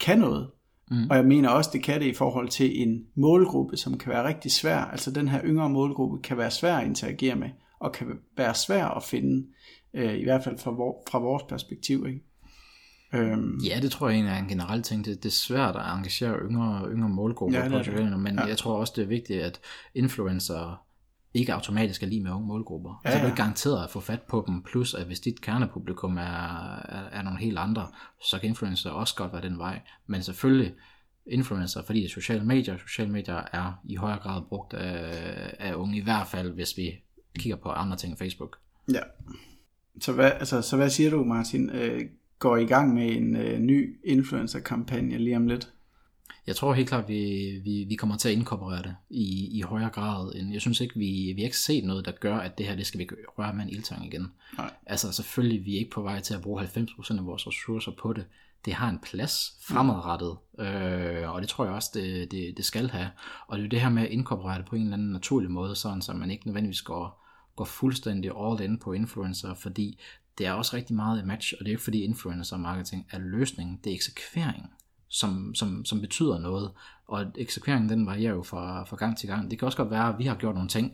kan 0.00 0.18
noget. 0.18 0.50
Mm. 0.90 1.10
Og 1.10 1.16
jeg 1.16 1.24
mener 1.24 1.48
også, 1.48 1.70
det 1.72 1.82
kan 1.82 2.00
det 2.00 2.06
i 2.06 2.14
forhold 2.14 2.48
til 2.48 2.82
en 2.82 3.06
målgruppe, 3.14 3.76
som 3.76 3.98
kan 3.98 4.12
være 4.12 4.28
rigtig 4.28 4.52
svær. 4.52 4.78
Altså 4.78 5.10
den 5.10 5.28
her 5.28 5.40
yngre 5.44 5.70
målgruppe 5.70 6.22
kan 6.22 6.38
være 6.38 6.50
svær 6.50 6.76
at 6.76 6.86
interagere 6.86 7.36
med, 7.36 7.48
og 7.80 7.92
kan 7.92 8.06
være 8.36 8.54
svær 8.54 8.84
at 8.86 9.02
finde, 9.02 9.46
øh, 9.94 10.14
i 10.14 10.24
hvert 10.24 10.44
fald 10.44 10.58
fra, 10.58 10.70
vor, 10.70 11.02
fra 11.10 11.18
vores 11.18 11.42
perspektiv. 11.42 12.06
Ikke? 12.08 12.20
Øhm. 13.14 13.58
Ja, 13.58 13.80
det 13.82 13.90
tror 13.90 14.08
jeg 14.08 14.14
egentlig 14.14 14.32
er 14.32 14.38
en 14.38 14.48
generel 14.48 14.82
ting. 14.82 15.04
Det, 15.04 15.22
det 15.22 15.28
er 15.28 15.32
svært 15.32 15.76
at 15.76 15.82
engagere 15.96 16.38
yngre, 16.50 16.88
yngre 16.90 17.08
målgrupper 17.08 17.58
ja, 17.58 17.68
på 17.68 17.82
sociale 17.82 18.18
men 18.18 18.34
ja. 18.34 18.44
jeg 18.44 18.58
tror 18.58 18.76
også, 18.76 18.92
det 18.96 19.02
er 19.02 19.08
vigtigt, 19.08 19.40
at 19.40 19.60
influencer 19.94 20.85
ikke 21.36 21.54
automatisk 21.54 22.02
er 22.02 22.06
lige 22.06 22.22
med 22.22 22.30
unge 22.30 22.46
målgrupper. 22.46 23.00
Ja, 23.04 23.10
ja. 23.10 23.14
Altså 23.14 23.26
du 23.26 23.32
er 23.32 23.36
garanteret 23.36 23.84
at 23.84 23.90
få 23.90 24.00
fat 24.00 24.22
på 24.22 24.44
dem, 24.46 24.62
plus 24.62 24.94
at 24.94 25.06
hvis 25.06 25.20
dit 25.20 25.40
kernepublikum 25.40 26.16
er, 26.16 26.22
er, 26.76 27.08
er 27.12 27.22
nogle 27.22 27.38
helt 27.38 27.58
andre, 27.58 27.86
så 28.22 28.38
kan 28.38 28.48
influencer 28.48 28.90
også 28.90 29.14
godt 29.14 29.32
være 29.32 29.42
den 29.42 29.58
vej. 29.58 29.80
Men 30.06 30.22
selvfølgelig 30.22 30.74
influencer, 31.26 31.82
fordi 31.82 31.98
det 32.00 32.06
er 32.06 32.10
sociale 32.10 32.44
medier, 32.44 32.76
sociale 32.78 33.12
medier 33.12 33.42
er 33.52 33.72
i 33.84 33.96
højere 33.96 34.18
grad 34.18 34.42
brugt 34.48 34.74
af, 34.74 35.54
af 35.58 35.74
unge, 35.74 35.96
i 35.96 36.02
hvert 36.02 36.26
fald 36.26 36.52
hvis 36.52 36.76
vi 36.76 36.90
kigger 37.38 37.56
på 37.56 37.68
andre 37.68 37.96
ting 37.96 38.10
end 38.10 38.18
Facebook. 38.18 38.56
Ja. 38.92 39.00
Så 40.00 40.12
hvad, 40.12 40.30
altså, 40.30 40.62
så 40.62 40.76
hvad 40.76 40.90
siger 40.90 41.10
du, 41.10 41.24
Martin? 41.24 41.70
Øh, 41.70 42.00
går 42.38 42.56
i 42.56 42.64
gang 42.64 42.94
med 42.94 43.16
en 43.16 43.36
øh, 43.36 43.58
ny 43.58 43.98
influencer-kampagne 44.04 45.18
lige 45.18 45.36
om 45.36 45.46
lidt? 45.46 45.72
Jeg 46.46 46.56
tror 46.56 46.74
helt 46.74 46.88
klart, 46.88 47.08
vi, 47.08 47.50
vi, 47.64 47.84
vi 47.88 47.94
kommer 47.94 48.16
til 48.16 48.28
at 48.28 48.34
inkorporere 48.34 48.82
det 48.82 48.96
i, 49.10 49.58
i 49.58 49.60
højere 49.60 49.90
grad. 49.90 50.32
End, 50.34 50.52
jeg 50.52 50.60
synes 50.60 50.80
ikke, 50.80 50.94
vi, 50.98 51.32
vi 51.34 51.40
har 51.40 51.46
ikke 51.46 51.58
set 51.58 51.84
noget, 51.84 52.04
der 52.04 52.12
gør, 52.12 52.36
at 52.36 52.58
det 52.58 52.66
her, 52.66 52.76
det 52.76 52.86
skal 52.86 53.00
vi 53.00 53.08
røre 53.38 53.54
med 53.54 53.64
en 53.64 53.70
ildtang 53.70 54.06
igen. 54.06 54.32
Nej. 54.58 54.70
Altså 54.86 55.12
selvfølgelig, 55.12 55.64
vi 55.64 55.74
er 55.74 55.78
ikke 55.78 55.90
på 55.90 56.02
vej 56.02 56.20
til 56.20 56.34
at 56.34 56.42
bruge 56.42 56.62
90% 56.62 57.18
af 57.18 57.26
vores 57.26 57.46
ressourcer 57.46 57.92
på 58.02 58.12
det. 58.12 58.24
Det 58.64 58.74
har 58.74 58.88
en 58.88 58.98
plads 58.98 59.52
fremadrettet, 59.60 60.36
mm. 60.58 60.64
øh, 60.64 61.34
og 61.34 61.40
det 61.40 61.48
tror 61.48 61.64
jeg 61.64 61.74
også, 61.74 61.90
det, 61.94 62.30
det, 62.30 62.56
det 62.56 62.64
skal 62.64 62.90
have. 62.90 63.10
Og 63.46 63.58
det 63.58 63.64
er 63.64 63.68
det 63.68 63.80
her 63.80 63.88
med 63.88 64.02
at 64.02 64.10
inkorporere 64.10 64.58
det 64.58 64.66
på 64.66 64.76
en 64.76 64.82
eller 64.82 64.96
anden 64.96 65.12
naturlig 65.12 65.50
måde, 65.50 65.76
sådan 65.76 66.02
så 66.02 66.12
man 66.12 66.30
ikke 66.30 66.46
nødvendigvis 66.46 66.82
går, 66.82 67.26
går 67.56 67.64
fuldstændig 67.64 68.30
all 68.40 68.62
in 68.62 68.78
på 68.78 68.92
influencer, 68.92 69.54
fordi 69.54 70.00
det 70.38 70.46
er 70.46 70.52
også 70.52 70.76
rigtig 70.76 70.96
meget 70.96 71.18
et 71.18 71.26
match, 71.26 71.54
og 71.58 71.64
det 71.64 71.66
er 71.66 71.72
ikke 71.72 71.84
fordi 71.84 72.02
influencer 72.02 72.56
marketing 72.56 73.06
er 73.10 73.18
løsningen, 73.18 73.80
det 73.84 73.90
er 73.90 73.94
eksekvering 73.94 74.70
som, 75.08 75.54
som, 75.54 75.84
som 75.84 76.00
betyder 76.00 76.38
noget. 76.38 76.70
Og 77.08 77.24
eksekveringen 77.36 77.90
den 77.90 78.06
varierer 78.06 78.34
jo 78.34 78.42
fra, 78.42 78.84
fra 78.84 78.96
gang 78.96 79.18
til 79.18 79.28
gang. 79.28 79.50
Det 79.50 79.58
kan 79.58 79.66
også 79.66 79.78
godt 79.78 79.90
være, 79.90 80.08
at 80.08 80.18
vi 80.18 80.24
har 80.24 80.34
gjort 80.34 80.54
nogle 80.54 80.68
ting 80.68 80.92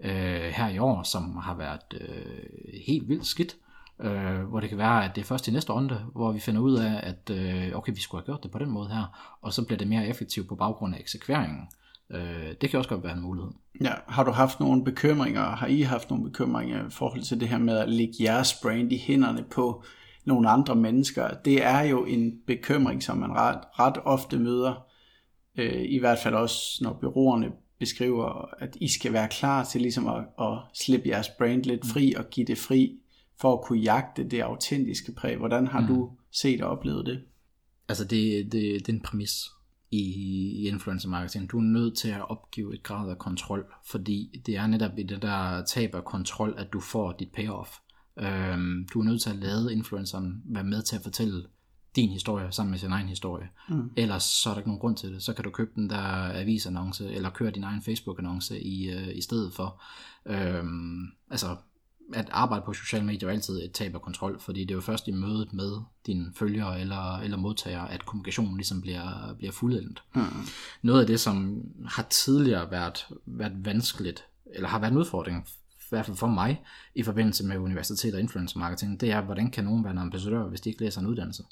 øh, 0.00 0.50
her 0.54 0.68
i 0.68 0.78
år, 0.78 1.02
som 1.02 1.36
har 1.36 1.54
været 1.54 2.00
øh, 2.00 2.82
helt 2.86 3.08
vildt 3.08 3.26
skidt. 3.26 3.56
Øh, 4.00 4.40
hvor 4.40 4.60
det 4.60 4.68
kan 4.68 4.78
være, 4.78 5.04
at 5.04 5.10
det 5.14 5.20
er 5.20 5.26
først 5.26 5.48
i 5.48 5.50
næste 5.50 5.72
runde, 5.72 6.00
hvor 6.12 6.32
vi 6.32 6.40
finder 6.40 6.60
ud 6.60 6.74
af, 6.74 7.00
at 7.02 7.30
øh, 7.30 7.76
okay, 7.76 7.92
vi 7.94 8.00
skulle 8.00 8.20
have 8.20 8.26
gjort 8.26 8.42
det 8.42 8.50
på 8.50 8.58
den 8.58 8.70
måde 8.70 8.88
her, 8.88 9.36
og 9.42 9.52
så 9.52 9.64
bliver 9.64 9.78
det 9.78 9.88
mere 9.88 10.06
effektivt 10.06 10.48
på 10.48 10.54
baggrund 10.54 10.94
af 10.94 11.00
eksekveringen. 11.00 11.68
Øh, 12.10 12.54
det 12.60 12.70
kan 12.70 12.78
også 12.78 12.90
godt 12.90 13.04
være 13.04 13.12
en 13.12 13.22
mulighed. 13.22 13.50
Ja, 13.80 13.92
har 14.08 14.24
du 14.24 14.30
haft 14.30 14.60
nogle 14.60 14.84
bekymringer, 14.84 15.42
har 15.42 15.66
I 15.66 15.80
haft 15.80 16.10
nogle 16.10 16.24
bekymringer 16.24 16.86
i 16.86 16.90
forhold 16.90 17.22
til 17.22 17.40
det 17.40 17.48
her 17.48 17.58
med 17.58 17.78
at 17.78 17.88
lægge 17.88 18.14
jeres 18.20 18.54
brand 18.62 18.92
i 18.92 18.98
hænderne 18.98 19.44
på 19.50 19.84
nogle 20.24 20.50
andre 20.50 20.74
mennesker, 20.74 21.34
det 21.44 21.64
er 21.64 21.80
jo 21.80 22.04
en 22.04 22.32
bekymring, 22.46 23.02
som 23.02 23.18
man 23.18 23.32
ret, 23.32 23.60
ret 23.78 23.96
ofte 24.04 24.38
møder, 24.38 24.86
øh, 25.58 25.84
i 25.88 25.98
hvert 25.98 26.18
fald 26.18 26.34
også 26.34 26.60
når 26.80 26.98
byråerne 27.00 27.52
beskriver, 27.78 28.54
at 28.58 28.76
I 28.80 28.88
skal 28.88 29.12
være 29.12 29.28
klar 29.28 29.64
til 29.64 29.80
ligesom 29.80 30.08
at, 30.08 30.24
at 30.40 30.58
slippe 30.74 31.08
jeres 31.08 31.28
brand 31.38 31.62
lidt 31.62 31.86
fri 31.86 32.14
og 32.16 32.30
give 32.30 32.46
det 32.46 32.58
fri, 32.58 32.98
for 33.40 33.52
at 33.52 33.64
kunne 33.64 33.78
jagte 33.78 34.28
det 34.28 34.40
autentiske 34.40 35.12
præg. 35.12 35.36
Hvordan 35.36 35.66
har 35.66 35.80
mm. 35.80 35.86
du 35.86 36.10
set 36.30 36.62
og 36.62 36.70
oplevet 36.70 37.06
det? 37.06 37.22
Altså 37.88 38.04
det, 38.04 38.52
det, 38.52 38.52
det 38.52 38.88
er 38.88 38.92
en 38.92 39.00
præmis 39.00 39.50
i, 39.90 40.02
i 40.62 40.68
influencer 40.68 41.08
marketing. 41.08 41.50
Du 41.50 41.58
er 41.58 41.62
nødt 41.62 41.96
til 41.96 42.08
at 42.08 42.30
opgive 42.30 42.74
et 42.74 42.82
grad 42.82 43.10
af 43.10 43.18
kontrol, 43.18 43.64
fordi 43.86 44.42
det 44.46 44.56
er 44.56 44.66
netop 44.66 44.98
i 44.98 45.02
det 45.02 45.22
der 45.22 45.64
tab 45.64 45.94
af 45.94 46.04
kontrol, 46.04 46.54
at 46.58 46.72
du 46.72 46.80
får 46.80 47.12
dit 47.12 47.32
payoff. 47.32 47.70
Øhm, 48.20 48.88
du 48.94 49.00
er 49.00 49.04
nødt 49.04 49.22
til 49.22 49.30
at 49.30 49.36
lade 49.36 49.72
influenceren 49.72 50.42
være 50.44 50.64
med 50.64 50.82
til 50.82 50.96
at 50.96 51.02
fortælle 51.02 51.46
din 51.96 52.10
historie 52.10 52.52
sammen 52.52 52.70
med 52.70 52.78
sin 52.78 52.92
egen 52.92 53.08
historie. 53.08 53.48
Mm. 53.68 53.90
Ellers 53.96 54.22
så 54.22 54.50
er 54.50 54.54
der 54.54 54.58
ikke 54.58 54.68
nogen 54.68 54.80
grund 54.80 54.96
til 54.96 55.12
det. 55.12 55.22
Så 55.22 55.32
kan 55.32 55.44
du 55.44 55.50
købe 55.50 55.70
den 55.74 55.90
der 55.90 56.40
avisannonce, 56.40 57.12
eller 57.12 57.30
køre 57.30 57.50
din 57.50 57.64
egen 57.64 57.82
Facebook-annonce 57.82 58.60
i, 58.60 58.90
øh, 58.90 59.16
i 59.16 59.20
stedet 59.20 59.54
for. 59.54 59.82
Øhm, 60.26 61.06
altså, 61.30 61.56
at 62.14 62.28
arbejde 62.30 62.64
på 62.66 62.72
sociale 62.72 63.04
medier 63.06 63.28
er 63.28 63.32
altid 63.32 63.64
et 63.64 63.72
tab 63.72 63.94
af 63.94 64.02
kontrol, 64.02 64.40
fordi 64.40 64.60
det 64.60 64.70
er 64.70 64.74
jo 64.74 64.80
først 64.80 65.08
i 65.08 65.12
mødet 65.12 65.52
med 65.52 65.80
dine 66.06 66.32
følgere 66.36 66.80
eller, 66.80 67.18
eller 67.18 67.36
modtagere, 67.36 67.92
at 67.92 68.06
kommunikationen 68.06 68.56
ligesom 68.56 68.80
bliver, 68.80 69.34
bliver 69.38 69.52
fuldendt. 69.52 70.02
Mm. 70.14 70.22
Noget 70.82 71.00
af 71.00 71.06
det, 71.06 71.20
som 71.20 71.62
har 71.86 72.02
tidligere 72.02 72.70
været, 72.70 73.06
været 73.26 73.64
vanskeligt, 73.64 74.24
eller 74.54 74.68
har 74.68 74.78
været 74.78 74.92
en 74.92 74.98
udfordring 74.98 75.48
hvert 75.90 76.06
fald 76.06 76.16
for 76.16 76.26
mig, 76.26 76.62
i 76.94 77.02
forbindelse 77.02 77.46
med 77.46 77.58
universitet 77.58 78.14
og 78.14 78.20
influencer 78.20 78.58
marketing, 78.58 79.00
det 79.00 79.10
er, 79.10 79.20
hvordan 79.20 79.50
kan 79.50 79.64
nogen 79.64 79.84
være 79.84 79.92
en 79.92 79.98
ambassadør, 79.98 80.42
hvis 80.42 80.60
de 80.60 80.68
ikke 80.70 80.84
læser 80.84 81.00
en 81.00 81.06
uddannelse? 81.06 81.42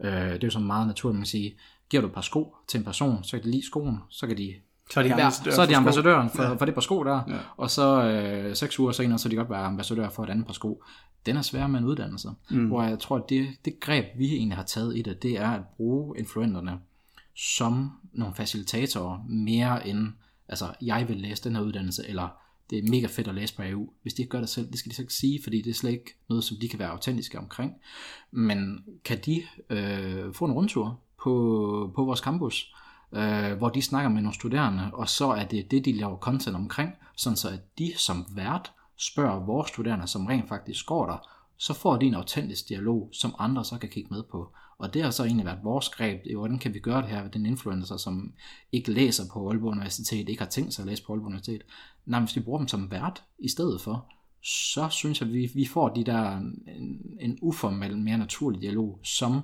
Øh, 0.00 0.12
det 0.12 0.44
er 0.44 0.46
jo 0.46 0.50
så 0.50 0.58
meget 0.58 0.86
naturligt, 0.86 1.16
man 1.16 1.22
kan 1.22 1.26
sige, 1.26 1.54
giver 1.90 2.00
du 2.00 2.06
et 2.06 2.14
par 2.14 2.20
sko 2.20 2.56
til 2.68 2.78
en 2.78 2.84
person, 2.84 3.24
så 3.24 3.36
kan 3.36 3.44
de 3.44 3.50
lide 3.50 3.66
skoen, 3.66 3.98
så 4.08 4.26
kan 4.26 4.38
de 4.38 4.54
så 4.90 5.00
er 5.00 5.04
de, 5.04 5.12
ambassadør 5.12 5.50
så 5.50 5.62
er 5.62 5.66
de 5.66 5.76
ambassadøren 5.76 6.30
for, 6.30 6.42
ja. 6.42 6.54
for 6.54 6.64
det 6.64 6.74
par 6.74 6.80
sko 6.80 7.04
der, 7.04 7.20
ja. 7.28 7.38
og 7.56 7.70
så 7.70 8.04
øh, 8.04 8.56
seks 8.56 8.78
uger 8.78 8.92
senere, 8.92 9.18
så 9.18 9.24
kan 9.24 9.30
de 9.30 9.36
godt 9.36 9.50
være 9.50 9.64
ambassadør 9.64 10.08
for 10.08 10.24
et 10.24 10.30
andet 10.30 10.46
par 10.46 10.52
sko. 10.52 10.82
Den 11.26 11.36
er 11.36 11.42
svær 11.42 11.66
med 11.66 11.78
en 11.78 11.84
uddannelse, 11.84 12.28
mm. 12.50 12.66
hvor 12.66 12.82
jeg 12.82 12.98
tror, 12.98 13.16
at 13.16 13.22
det, 13.28 13.48
det 13.64 13.80
greb, 13.80 14.04
vi 14.16 14.34
egentlig 14.34 14.56
har 14.56 14.64
taget 14.64 14.96
i 14.96 15.02
det, 15.02 15.22
det 15.22 15.38
er 15.38 15.48
at 15.48 15.62
bruge 15.76 16.18
influenterne 16.18 16.78
som 17.36 17.90
nogle 18.12 18.34
facilitatorer, 18.34 19.18
mere 19.28 19.88
end, 19.88 20.08
altså, 20.48 20.66
jeg 20.82 21.08
vil 21.08 21.16
læse 21.16 21.44
den 21.44 21.56
her 21.56 21.62
uddannelse, 21.62 22.08
eller 22.08 22.28
det 22.70 22.78
er 22.78 22.90
mega 22.90 23.06
fedt 23.06 23.28
at 23.28 23.34
læse 23.34 23.56
på 23.56 23.62
AU. 23.62 23.88
Hvis 24.02 24.14
de 24.14 24.22
ikke 24.22 24.30
gør 24.30 24.40
det 24.40 24.48
selv, 24.48 24.70
det 24.70 24.78
skal 24.78 24.90
de 24.90 24.96
så 24.96 25.02
ikke 25.02 25.14
sige, 25.14 25.42
fordi 25.42 25.62
det 25.62 25.70
er 25.70 25.74
slet 25.74 25.90
ikke 25.90 26.14
noget, 26.28 26.44
som 26.44 26.56
de 26.60 26.68
kan 26.68 26.78
være 26.78 26.88
autentiske 26.88 27.38
omkring. 27.38 27.72
Men 28.30 28.84
kan 29.04 29.18
de 29.26 29.42
øh, 29.70 30.34
få 30.34 30.44
en 30.44 30.52
rundtur 30.52 31.00
på, 31.22 31.92
på 31.94 32.04
vores 32.04 32.20
campus, 32.20 32.74
øh, 33.12 33.52
hvor 33.52 33.68
de 33.68 33.82
snakker 33.82 34.10
med 34.10 34.22
nogle 34.22 34.34
studerende, 34.34 34.90
og 34.92 35.08
så 35.08 35.26
er 35.26 35.44
det 35.44 35.70
det, 35.70 35.84
de 35.84 35.92
laver 35.92 36.16
content 36.16 36.56
omkring, 36.56 36.92
sådan 37.16 37.36
så 37.36 37.48
at 37.48 37.78
de 37.78 37.92
som 37.96 38.26
vært 38.34 38.72
spørger 38.96 39.46
vores 39.46 39.68
studerende, 39.68 40.06
som 40.06 40.26
rent 40.26 40.48
faktisk 40.48 40.86
går 40.86 41.06
der, 41.06 41.28
så 41.56 41.74
får 41.74 41.96
de 41.96 42.06
en 42.06 42.14
autentisk 42.14 42.68
dialog, 42.68 43.08
som 43.12 43.34
andre 43.38 43.64
så 43.64 43.78
kan 43.78 43.88
kigge 43.88 44.14
med 44.14 44.22
på. 44.22 44.52
Og 44.80 44.94
det 44.94 45.02
har 45.02 45.10
så 45.10 45.24
egentlig 45.24 45.46
været 45.46 45.58
vores 45.64 45.88
greb, 45.88 46.20
hvordan 46.36 46.58
kan 46.58 46.74
vi 46.74 46.78
gøre 46.78 47.02
det 47.02 47.10
her 47.10 47.22
ved 47.22 47.30
den 47.30 47.46
influencer, 47.46 47.96
som 47.96 48.32
ikke 48.72 48.92
læser 48.92 49.24
på 49.32 49.48
Aalborg 49.48 49.72
Universitet, 49.72 50.28
ikke 50.28 50.42
har 50.42 50.50
tænkt 50.50 50.74
sig 50.74 50.82
at 50.82 50.88
læse 50.88 51.04
på 51.04 51.12
Aalborg 51.12 51.26
Universitet. 51.26 51.62
Nej, 52.06 52.20
hvis 52.20 52.36
vi 52.36 52.40
bruger 52.40 52.58
dem 52.58 52.68
som 52.68 52.90
vært 52.90 53.22
i 53.38 53.48
stedet 53.48 53.80
for, 53.80 54.06
så 54.42 54.88
synes 54.88 55.20
jeg, 55.20 55.28
at 55.28 55.34
vi, 55.34 55.50
vi 55.54 55.66
får 55.66 55.88
de 55.88 56.04
der 56.04 56.36
en, 56.36 57.16
en 57.20 57.38
uformel, 57.42 57.98
mere 57.98 58.18
naturlig 58.18 58.62
dialog, 58.62 59.00
som 59.02 59.40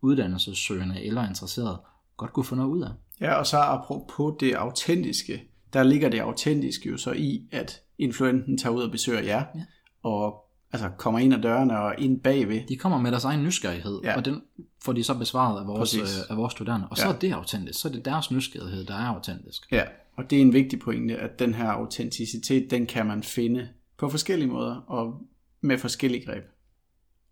uddannelsessøgende 0.00 1.04
eller 1.04 1.28
interesseret 1.28 1.78
godt 2.16 2.32
kunne 2.32 2.44
få 2.44 2.54
noget 2.54 2.70
ud 2.70 2.82
af. 2.82 2.90
Ja, 3.20 3.34
og 3.34 3.46
så 3.46 3.58
apropos 3.58 4.34
det 4.40 4.54
autentiske, 4.54 5.42
der 5.72 5.82
ligger 5.82 6.08
det 6.08 6.18
autentiske 6.18 6.88
jo 6.88 6.96
så 6.96 7.12
i, 7.12 7.48
at 7.52 7.82
influenten 7.98 8.58
tager 8.58 8.74
ud 8.74 8.82
og 8.82 8.90
besøger 8.90 9.20
jer, 9.20 9.44
ja. 9.54 9.64
og 10.02 10.49
altså 10.72 10.88
kommer 10.98 11.20
ind 11.20 11.34
ad 11.34 11.38
dørene 11.38 11.78
og 11.78 11.94
ind 11.98 12.20
bagved. 12.20 12.66
De 12.68 12.76
kommer 12.76 12.98
med 12.98 13.10
deres 13.10 13.24
egen 13.24 13.44
nysgerrighed, 13.44 14.00
ja. 14.04 14.16
og 14.16 14.24
den 14.24 14.42
får 14.84 14.92
de 14.92 15.04
så 15.04 15.14
besvaret 15.14 15.60
af 15.60 15.66
vores, 15.66 15.94
øh, 15.94 16.02
af 16.30 16.36
vores 16.36 16.52
studerende. 16.52 16.86
Og 16.90 16.96
så 16.96 17.06
ja. 17.06 17.12
er 17.12 17.18
det 17.18 17.32
autentisk, 17.32 17.80
så 17.80 17.88
er 17.88 17.92
det 17.92 18.04
deres 18.04 18.30
nysgerrighed, 18.30 18.84
der 18.84 18.94
er 18.94 19.06
autentisk. 19.06 19.72
Ja, 19.72 19.82
og 20.16 20.30
det 20.30 20.38
er 20.38 20.42
en 20.42 20.52
vigtig 20.52 20.80
pointe, 20.80 21.16
at 21.16 21.38
den 21.38 21.54
her 21.54 21.68
autenticitet, 21.68 22.70
den 22.70 22.86
kan 22.86 23.06
man 23.06 23.22
finde 23.22 23.68
på 23.98 24.08
forskellige 24.08 24.48
måder 24.48 24.76
og 24.76 25.14
med 25.60 25.78
forskellige 25.78 26.24
greb. 26.24 26.44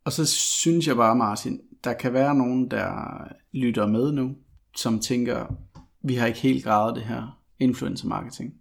Og 0.05 0.12
så 0.12 0.27
synes 0.27 0.87
jeg 0.87 0.96
bare, 0.96 1.16
Martin, 1.16 1.61
der 1.85 1.92
kan 1.92 2.12
være 2.12 2.35
nogen, 2.35 2.70
der 2.70 3.18
lytter 3.53 3.87
med 3.87 4.12
nu, 4.12 4.37
som 4.77 5.01
tænker, 5.01 5.46
vi 6.03 6.14
har 6.14 6.27
ikke 6.27 6.38
helt 6.38 6.64
gradet 6.64 6.96
det 6.96 7.05
her 7.05 7.40
influencer 7.59 8.09
marketing. 8.09 8.55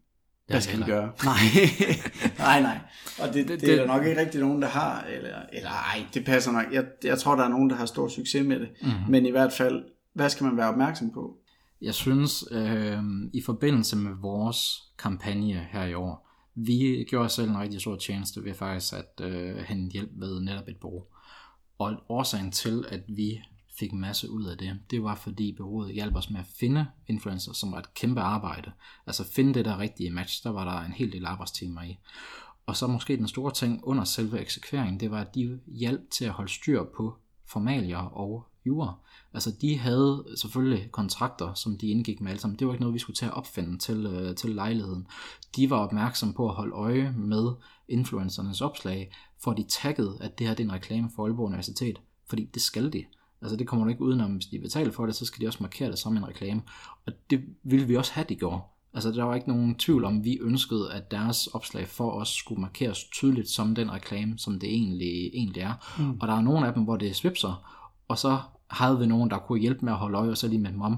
Hvad 0.48 0.62
skal 0.62 0.80
vi 0.80 0.84
gøre? 0.84 1.12
Nej, 1.26 1.38
nej, 2.38 2.62
nej. 2.62 2.80
Og 3.22 3.34
det, 3.34 3.48
det, 3.48 3.62
det, 3.62 3.74
er 3.74 3.76
der 3.76 3.88
nok 3.88 4.06
ikke 4.06 4.22
rigtig 4.22 4.42
nogen, 4.42 4.62
der 4.62 4.68
har. 4.68 5.04
Eller, 5.04 5.36
eller 5.54 5.70
ej, 5.70 6.06
det 6.14 6.26
passer 6.26 6.52
nok. 6.52 6.66
Jeg, 6.72 6.86
jeg 7.04 7.20
tror, 7.20 7.36
der 7.36 7.44
er 7.44 7.50
nogen, 7.50 7.70
der 7.70 7.76
har 7.76 7.86
stor 7.86 8.08
succes 8.08 8.48
med 8.48 8.60
det. 8.60 8.70
Mm-hmm. 8.82 9.12
Men 9.12 9.26
i 9.26 9.32
hvert 9.32 9.54
fald, 9.54 9.84
hvad 10.14 10.30
skal 10.30 10.44
man 10.44 10.58
være 10.58 10.70
opmærksom 10.70 11.12
på? 11.12 11.38
Jeg 11.82 11.94
synes, 11.94 12.44
øh, 12.52 12.98
i 13.34 13.42
forbindelse 13.42 13.96
med 13.96 14.12
vores 14.22 14.84
kampagne 15.00 15.68
her 15.72 15.86
i 15.86 15.94
år, 15.94 16.28
vi 16.56 17.06
gjorde 17.10 17.30
selv 17.30 17.50
en 17.50 17.60
rigtig 17.60 17.82
stor 17.82 17.96
tjeneste 17.96 18.44
ved 18.44 18.54
faktisk 18.54 18.94
at 18.94 19.26
øh, 19.26 19.58
hente 19.58 19.94
hjælp 19.94 20.10
ved 20.16 20.40
netop 20.42 20.68
et 20.68 20.78
bureau. 20.82 21.04
Og 21.80 21.96
årsagen 22.10 22.52
til, 22.52 22.86
at 22.90 23.02
vi 23.08 23.42
fik 23.80 23.92
en 23.92 24.00
masse 24.00 24.32
ud 24.32 24.44
af 24.44 24.58
det, 24.58 24.80
det 24.92 25.04
var 25.04 25.16
fordi 25.16 25.56
bureauet 25.58 25.94
hjalp 25.94 26.16
os 26.16 26.30
med 26.30 26.40
at 26.40 26.46
finde 26.60 26.86
influencer, 27.08 27.54
som 27.54 27.72
var 27.72 27.80
et 27.80 27.94
kæmpe 27.94 28.22
arbejde. 28.22 28.72
Altså 29.08 29.24
finde 29.24 29.54
det 29.54 29.66
der 29.66 29.80
rigtige 29.80 30.10
match, 30.10 30.44
der 30.44 30.50
var 30.50 30.66
der 30.66 30.86
en 30.86 30.92
hel 30.92 31.12
del 31.12 31.26
arbejdstimer 31.26 31.82
i. 31.82 31.98
Og 32.66 32.78
så 32.78 32.88
måske 32.88 33.18
den 33.18 33.28
store 33.28 33.52
ting 33.52 33.80
under 33.84 34.04
selve 34.04 34.40
eksekveringen, 34.40 35.00
det 35.00 35.12
var, 35.12 35.22
at 35.22 35.36
de 35.36 35.60
hjalp 35.68 36.12
til 36.12 36.26
at 36.26 36.32
holde 36.32 36.52
styr 36.52 36.84
på 36.96 37.18
formalier 37.46 37.98
og 37.98 38.48
jura. 38.66 38.94
Altså 39.34 39.52
de 39.62 39.78
havde 39.78 40.26
selvfølgelig 40.36 40.92
kontrakter, 40.92 41.54
som 41.54 41.78
de 41.78 41.88
indgik 41.88 42.22
med 42.22 42.32
alle 42.32 42.42
sammen. 42.42 42.60
Det 42.60 42.68
var 42.68 42.74
ikke 42.74 42.82
noget, 42.82 42.94
vi 42.94 43.00
skulle 43.00 43.16
til 43.16 43.26
at 43.26 43.34
opfinde 43.34 43.78
til, 43.78 44.06
øh, 44.06 44.36
til 44.36 44.50
lejligheden. 44.50 45.08
De 45.56 45.70
var 45.70 45.78
opmærksomme 45.78 46.34
på 46.34 46.50
at 46.50 46.56
holde 46.56 46.74
øje 46.74 47.12
med 47.12 47.52
influencernes 47.88 48.62
opslag, 48.62 49.12
for 49.44 49.54
de 49.54 49.66
taggede, 49.70 50.18
at 50.22 50.40
det 50.40 50.48
her 50.48 50.54
det 50.54 50.64
er 50.64 50.68
en 50.68 50.74
reklame 50.74 51.10
for 51.16 51.24
Aalborg 51.24 51.46
Universitet, 51.46 52.02
fordi 52.30 52.46
det 52.54 52.62
skal 52.62 52.94
de. 52.94 53.06
Altså 53.42 53.58
det 53.58 53.68
kommer 53.68 53.86
du 53.86 53.90
ikke 53.90 54.02
udenom, 54.02 54.32
hvis 54.32 54.46
de 54.46 54.60
betaler 54.60 54.92
for 54.92 55.06
det, 55.06 55.16
så 55.16 55.26
skal 55.26 55.42
de 55.42 55.48
også 55.48 55.64
markere 55.64 55.92
det 55.92 56.00
som 56.00 56.18
en 56.18 56.28
reklame. 56.28 56.62
Og 57.06 57.14
det 57.30 57.44
ville 57.64 57.88
vi 57.88 57.96
også 57.96 58.14
have, 58.14 58.26
de 58.30 58.36
gjorde. 58.36 58.62
Altså 58.94 59.12
der 59.12 59.24
var 59.24 59.36
ikke 59.36 59.48
nogen 59.48 59.76
tvivl 59.76 60.06
om, 60.06 60.24
vi 60.24 60.38
ønskede, 60.42 60.94
at 60.94 61.12
deres 61.12 61.48
opslag 61.48 61.88
for 61.88 62.12
os 62.12 62.30
skulle 62.30 62.62
markeres 62.62 63.04
tydeligt 63.04 63.50
som 63.50 63.76
den 63.76 63.92
reklame, 63.92 64.38
som 64.38 64.60
det 64.60 64.70
egentlig, 64.70 65.30
egentlig 65.34 65.62
er. 65.62 65.74
Mm. 66.00 66.18
Og 66.20 66.28
der 66.28 66.34
er 66.34 66.42
nogle 66.42 66.68
af 66.68 66.74
dem, 66.74 66.84
hvor 66.84 66.98
det 66.98 67.16
svipser, 67.16 67.84
og 68.08 68.18
så 68.18 68.40
havde 68.68 69.00
vi 69.00 69.06
nogen, 69.06 69.30
der 69.30 69.38
kunne 69.38 69.60
hjælpe 69.60 69.86
med 69.86 69.94
at 69.94 70.00
holde 70.00 70.18
øje, 70.18 70.30
og 70.30 70.38
så 70.38 70.48
lige 70.48 70.62
med 70.62 70.72
dem 70.72 70.82
om, 70.82 70.98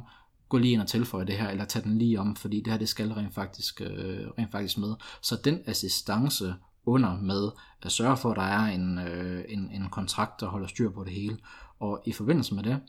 gå 0.50 0.58
lige 0.58 0.74
ind 0.74 0.82
og 0.82 0.88
tilføje 0.88 1.26
det 1.26 1.38
her, 1.38 1.50
eller 1.50 1.66
tage 1.66 1.84
den 1.84 1.98
lige 1.98 2.20
om, 2.20 2.36
fordi 2.36 2.58
det 2.58 2.68
her, 2.68 2.78
det 2.78 2.90
skal 2.90 3.14
rent 3.14 3.34
faktisk, 3.34 3.82
øh, 3.82 4.28
rent 4.38 4.52
faktisk 4.52 4.78
med. 4.78 4.96
Så 5.22 5.36
den 5.44 5.60
assistance 5.66 6.54
under 6.86 7.18
med 7.22 7.50
at 7.82 7.92
sørge 7.92 8.18
for, 8.18 8.32
at 8.32 8.38
der 8.38 8.44
er 8.44 8.66
en, 8.66 8.98
øh, 8.98 9.46
en, 9.50 9.72
en 9.74 9.90
kontrakt, 9.92 10.40
der 10.40 10.48
holder 10.48 10.68
styr 10.68 10.92
på 10.92 11.04
det 11.04 11.14
hele, 11.14 11.38
og 11.80 12.02
i 12.06 12.12
forbindelse 12.12 12.56
med 12.56 12.64
det, 12.64 12.80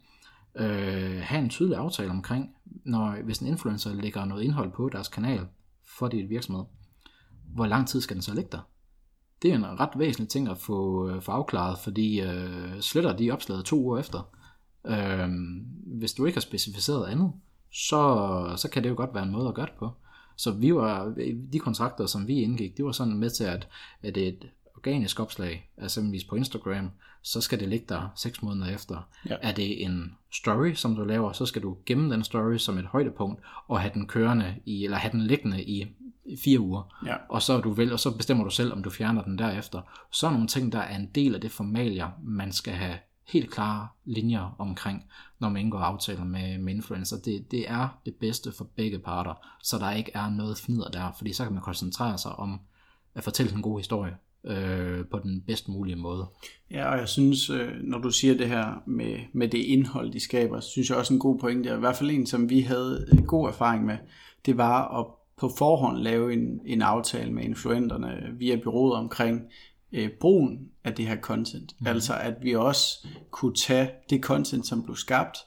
øh, 0.57 1.21
have 1.23 1.43
en 1.43 1.51
tydelig 1.51 1.79
aftale 1.79 2.11
omkring, 2.11 2.55
når, 2.85 3.23
hvis 3.25 3.39
en 3.39 3.47
influencer 3.47 3.95
lægger 3.95 4.25
noget 4.25 4.43
indhold 4.43 4.73
på 4.73 4.89
deres 4.89 5.09
kanal 5.09 5.47
for 5.99 6.09
dit 6.09 6.31
virksomhed, 6.31 6.65
hvor 7.55 7.67
lang 7.67 7.89
tid 7.89 8.01
skal 8.01 8.15
den 8.15 8.23
så 8.23 8.35
ligge 8.35 8.51
der? 8.53 8.61
Det 9.43 9.51
er 9.51 9.55
en 9.55 9.81
ret 9.81 9.99
væsentlig 9.99 10.29
ting 10.29 10.49
at 10.49 10.59
få, 10.59 11.09
øh, 11.09 11.23
få 11.23 11.33
afklaret, 11.33 11.79
fordi 11.79 12.21
øh, 12.21 12.81
sletter 12.81 13.17
de 13.17 13.31
opslaget 13.31 13.65
to 13.65 13.77
uger 13.77 13.99
efter. 13.99 14.37
Øh, 14.87 15.29
hvis 15.99 16.13
du 16.13 16.27
ikke 16.27 16.37
har 16.37 16.41
specificeret 16.41 17.07
andet, 17.07 17.33
så, 17.73 18.55
så 18.57 18.71
kan 18.71 18.83
det 18.83 18.91
jo 18.91 18.95
godt 18.97 19.15
være 19.15 19.23
en 19.23 19.33
måde 19.33 19.49
at 19.49 19.55
gøre 19.55 19.67
det 19.67 19.75
på. 19.79 19.91
Så 20.37 20.51
vi 20.51 20.75
var, 20.75 21.15
de 21.53 21.59
kontrakter, 21.59 22.07
som 22.07 22.29
vi 22.29 22.43
indgik, 22.43 22.77
det 22.77 22.85
var 22.85 22.93
sådan 22.93 23.17
med 23.17 23.31
til, 23.31 23.45
at, 23.45 23.69
at 24.03 24.17
et 24.17 24.51
organisk 24.77 25.21
opslag, 25.21 25.71
eksempelvis 25.83 26.25
på 26.25 26.35
Instagram, 26.35 26.91
så 27.23 27.41
skal 27.41 27.61
det 27.61 27.69
ligge 27.69 27.87
der 27.89 28.09
6 28.17 28.43
måneder 28.43 28.75
efter. 28.75 29.09
Ja. 29.29 29.37
Er 29.43 29.53
det 29.53 29.85
en 29.85 30.17
story, 30.33 30.75
som 30.75 30.95
du 30.95 31.05
laver, 31.05 31.33
så 31.33 31.47
skal 31.47 31.63
du 31.63 31.77
gemme 31.87 32.15
den 32.15 32.25
story 32.25 32.57
som 32.57 32.79
et 32.79 32.87
højdepunkt, 32.87 33.43
og 33.69 33.81
have 33.81 33.95
den 33.95 34.07
kørende 34.07 34.55
i, 34.65 34.85
eller 34.85 34.97
have 34.97 35.13
den 35.13 35.21
liggende 35.21 35.65
i 35.65 35.87
fire 36.45 36.61
uger. 36.61 36.97
Ja. 37.07 37.17
Og, 37.29 37.43
så 37.43 37.61
du 37.61 37.73
vel, 37.73 37.93
og 37.93 38.01
så 38.01 38.17
bestemmer 38.17 38.45
du 38.45 38.51
selv, 38.51 38.73
om 38.73 38.83
du 38.83 38.91
fjerner 38.91 39.23
den 39.23 39.39
derefter. 39.39 39.81
Så 40.11 40.27
er 40.27 40.31
nogle 40.31 40.47
ting, 40.47 40.73
der 40.73 40.79
er 40.79 40.97
en 40.97 41.11
del 41.15 41.35
af 41.35 41.41
det 41.41 41.51
formalier, 41.51 42.09
man 42.23 42.53
skal 42.53 42.75
have 42.75 42.99
helt 43.27 43.51
klare 43.51 43.89
linjer 44.05 44.57
omkring, 44.59 45.05
når 45.39 45.49
man 45.49 45.63
indgår 45.63 45.79
aftaler 45.79 46.25
med, 46.25 46.59
med 46.59 46.75
influencer. 46.75 47.17
Det, 47.25 47.51
det 47.51 47.71
er 47.71 47.89
det 48.05 48.15
bedste 48.15 48.53
for 48.53 48.65
begge 48.65 48.99
parter, 48.99 49.35
så 49.63 49.79
der 49.79 49.91
ikke 49.91 50.11
er 50.15 50.31
noget 50.31 50.59
fnider 50.59 50.91
der, 50.91 51.13
fordi 51.17 51.33
så 51.33 51.45
kan 51.45 51.53
man 51.53 51.63
koncentrere 51.63 52.19
sig 52.19 52.33
om 52.33 52.61
at 53.15 53.25
fortælle 53.25 53.53
en 53.53 53.63
god 53.63 53.81
historie 53.81 54.17
øh, 54.45 55.05
på 55.11 55.19
den 55.19 55.43
bedst 55.47 55.69
mulige 55.69 55.97
måde. 55.97 56.27
Ja, 56.71 56.93
og 56.93 56.99
jeg 56.99 57.09
synes, 57.09 57.51
øh, 57.51 57.69
når 57.83 57.99
du 57.99 58.11
siger 58.11 58.35
det 58.35 58.49
her 58.49 58.83
med, 58.87 59.17
med 59.33 59.49
det 59.49 59.59
indhold, 59.59 60.13
de 60.13 60.21
skaber, 60.21 60.61
synes 60.61 60.91
jeg 60.91 60.99
også 60.99 61.15
en 61.15 61.21
god 61.21 61.39
pointe, 61.39 61.75
i 61.75 61.79
hvert 61.79 61.97
fald 61.97 62.11
en, 62.11 62.27
som 62.27 62.51
vi 62.51 62.61
havde 62.61 63.07
øh, 63.13 63.25
god 63.25 63.49
erfaring 63.49 63.85
med, 63.85 63.97
det 64.47 64.57
var 64.57 64.99
at 65.01 65.07
på 65.41 65.51
forhånd 65.59 65.99
lave 65.99 66.33
en, 66.33 66.61
en 66.67 66.83
aftale 66.83 67.33
med 67.33 67.45
influenterne 67.45 68.35
via 68.39 68.57
byrådet 68.57 68.99
omkring 68.99 69.43
øh, 69.93 70.11
brugen 70.21 70.69
af 70.85 70.95
det 70.95 71.07
her 71.07 71.21
content. 71.21 71.75
Mm. 71.81 71.87
Altså 71.87 72.15
at 72.15 72.35
vi 72.43 72.57
også 72.57 73.07
kunne 73.31 73.55
tage 73.55 73.91
det 74.11 74.23
content, 74.23 74.67
som 74.67 74.83
blev 74.83 74.97
skabt, 74.97 75.39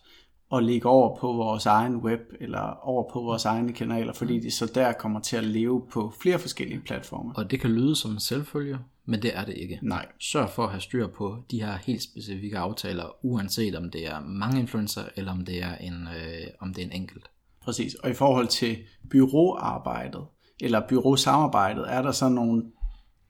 og 0.49 0.63
lægge 0.63 0.89
over 0.89 1.17
på 1.17 1.27
vores 1.27 1.65
egen 1.65 1.95
web, 1.95 2.19
eller 2.39 2.87
over 2.87 3.11
på 3.13 3.21
vores 3.21 3.45
egne 3.45 3.73
kanaler, 3.73 4.13
fordi 4.13 4.39
det 4.39 4.53
så 4.53 4.71
der 4.75 4.93
kommer 4.93 5.19
til 5.19 5.37
at 5.37 5.43
leve 5.43 5.81
på 5.91 6.13
flere 6.21 6.39
forskellige 6.39 6.79
platforme. 6.79 7.33
Og 7.35 7.51
det 7.51 7.59
kan 7.59 7.69
lyde 7.69 7.95
som 7.95 8.11
en 8.11 8.19
selvfølge, 8.19 8.77
men 9.05 9.21
det 9.21 9.37
er 9.37 9.45
det 9.45 9.55
ikke. 9.57 9.79
Nej. 9.81 10.05
Sørg 10.19 10.49
for 10.49 10.63
at 10.63 10.69
have 10.69 10.81
styr 10.81 11.07
på 11.07 11.37
de 11.51 11.61
her 11.61 11.77
helt 11.77 12.03
specifikke 12.03 12.57
aftaler, 12.57 13.25
uanset 13.25 13.75
om 13.75 13.91
det 13.91 14.07
er 14.07 14.19
mange 14.19 14.59
influencer, 14.59 15.01
eller 15.15 15.31
om 15.31 15.45
det 15.45 15.63
er 15.63 15.75
en, 15.75 15.93
øh, 15.93 16.47
om 16.59 16.73
det 16.73 16.81
er 16.81 16.85
en 16.85 16.91
enkelt. 16.91 17.25
Præcis. 17.63 17.95
Og 17.95 18.09
i 18.09 18.13
forhold 18.13 18.47
til 18.47 18.77
byråarbejdet, 19.09 20.21
eller 20.61 20.87
byråsamarbejdet, 20.87 21.85
er 21.87 22.01
der 22.01 22.11
så 22.11 22.29
nogle 22.29 22.63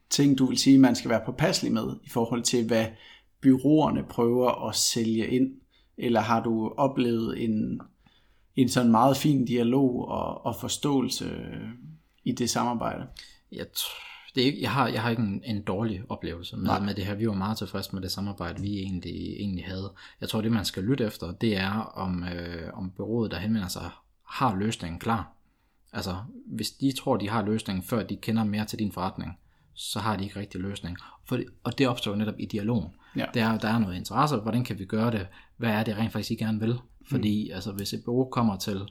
ting, 0.10 0.38
du 0.38 0.46
vil 0.46 0.58
sige, 0.58 0.80
man 0.80 0.96
skal 0.96 1.10
være 1.10 1.22
påpasselig 1.26 1.74
med, 1.74 1.96
i 2.04 2.10
forhold 2.10 2.42
til, 2.42 2.68
hvad 2.68 2.86
byråerne 3.42 4.04
prøver 4.04 4.68
at 4.70 4.76
sælge 4.76 5.28
ind? 5.28 5.52
Eller 5.98 6.20
har 6.22 6.44
du 6.44 6.74
oplevet 6.78 7.44
en, 7.44 7.82
en 8.56 8.70
sådan 8.70 8.92
meget 8.92 9.18
fin 9.18 9.46
dialog 9.46 10.08
og, 10.08 10.46
og 10.46 10.56
forståelse 10.56 11.46
i 12.24 12.32
det 12.32 12.50
samarbejde? 12.50 13.08
Jeg, 13.52 13.66
det 14.36 14.42
er 14.42 14.46
ikke, 14.46 14.62
jeg, 14.62 14.72
har, 14.72 14.88
jeg 14.88 15.02
har 15.02 15.10
ikke 15.10 15.22
en, 15.22 15.42
en 15.46 15.62
dårlig 15.62 16.02
oplevelse 16.10 16.58
med, 16.58 16.82
med 16.82 16.94
det 16.94 17.06
her. 17.06 17.16
Vi 17.16 17.28
var 17.28 17.34
meget 17.34 17.58
tilfredse 17.58 17.94
med 17.94 18.02
det 18.02 18.12
samarbejde, 18.12 18.62
vi 18.62 18.80
egentlig, 18.80 19.16
egentlig 19.16 19.66
havde. 19.66 19.94
Jeg 20.22 20.30
tror, 20.30 20.42
det 20.42 20.52
man 20.52 20.66
skal 20.66 20.84
lytte 20.84 21.06
efter, 21.06 21.32
det 21.32 21.58
er, 21.58 21.72
om, 21.72 22.24
øh, 22.24 22.74
om 22.74 22.92
bureauet, 22.92 23.32
der 23.32 23.38
henvender 23.38 23.68
sig, 23.68 23.90
har 24.30 24.56
løsningen 24.56 25.00
klar. 25.00 25.32
Altså, 25.94 26.16
hvis 26.46 26.72
de 26.72 26.92
tror, 26.92 27.18
de 27.18 27.30
har 27.30 27.46
løsningen, 27.46 27.84
før 27.84 28.04
de 28.04 28.16
kender 28.16 28.44
mere 28.44 28.66
til 28.66 28.80
din 28.80 28.92
forretning, 28.92 29.32
så 29.74 30.00
har 30.00 30.18
de 30.18 30.24
ikke 30.24 30.40
rigtig 30.40 30.62
løsning. 30.62 30.98
For 31.26 31.38
det, 31.38 31.46
og 31.64 31.78
det 31.78 31.88
opstår 31.88 32.16
netop 32.16 32.40
i 32.40 32.46
dialogen. 32.46 32.90
Ja. 33.16 33.26
Der, 33.34 33.58
der 33.58 33.68
er 33.68 33.80
noget 33.80 33.96
interesse, 33.96 34.36
hvordan 34.36 34.64
kan 34.64 34.80
vi 34.80 34.86
gøre 34.86 35.12
det, 35.12 35.28
hvad 35.64 35.74
er 35.74 35.84
det 35.84 35.98
rent 35.98 36.12
faktisk, 36.12 36.32
I 36.32 36.36
gerne 36.36 36.60
vil? 36.60 36.80
Fordi 37.10 37.48
mm. 37.50 37.56
altså, 37.56 37.72
hvis 37.72 37.94
et 37.94 38.02
bureau 38.06 38.30
kommer 38.30 38.58
til, 38.58 38.82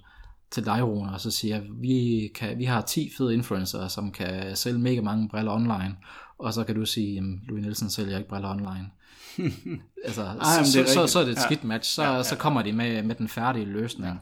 til 0.51 0.65
dig, 0.65 0.83
Rune, 0.83 1.13
og 1.13 1.21
så 1.21 1.31
siger, 1.31 1.61
vi, 1.81 2.31
kan, 2.35 2.59
vi 2.59 2.65
har 2.65 2.81
10 2.81 3.11
fede 3.17 3.35
influencer, 3.35 3.89
som 3.89 4.13
kan 4.13 4.57
sælge 4.57 4.79
mega 4.79 5.01
mange 5.01 5.29
briller 5.29 5.53
online, 5.53 5.97
og 6.39 6.53
så 6.53 6.65
kan 6.65 6.75
du 6.75 6.87
sige, 6.87 7.19
at 7.19 7.25
Louis 7.49 7.63
Nielsen 7.63 7.91
sælger 7.91 8.19
ikke 8.19 8.29
briller 8.29 8.51
online. 8.51 8.91
altså, 10.07 10.23
Ej, 10.23 10.65
så, 10.65 10.85
så, 10.87 11.07
så 11.07 11.19
er 11.19 11.25
det 11.25 11.33
et 11.33 11.39
skidt 11.39 11.65
match. 11.65 11.95
Så, 11.95 12.03
ja, 12.03 12.11
ja, 12.11 12.17
ja. 12.17 12.23
så 12.23 12.37
kommer 12.37 12.63
de 12.63 12.73
med, 12.73 13.03
med 13.03 13.15
den 13.15 13.29
færdige 13.29 13.67
løsning. 13.67 14.19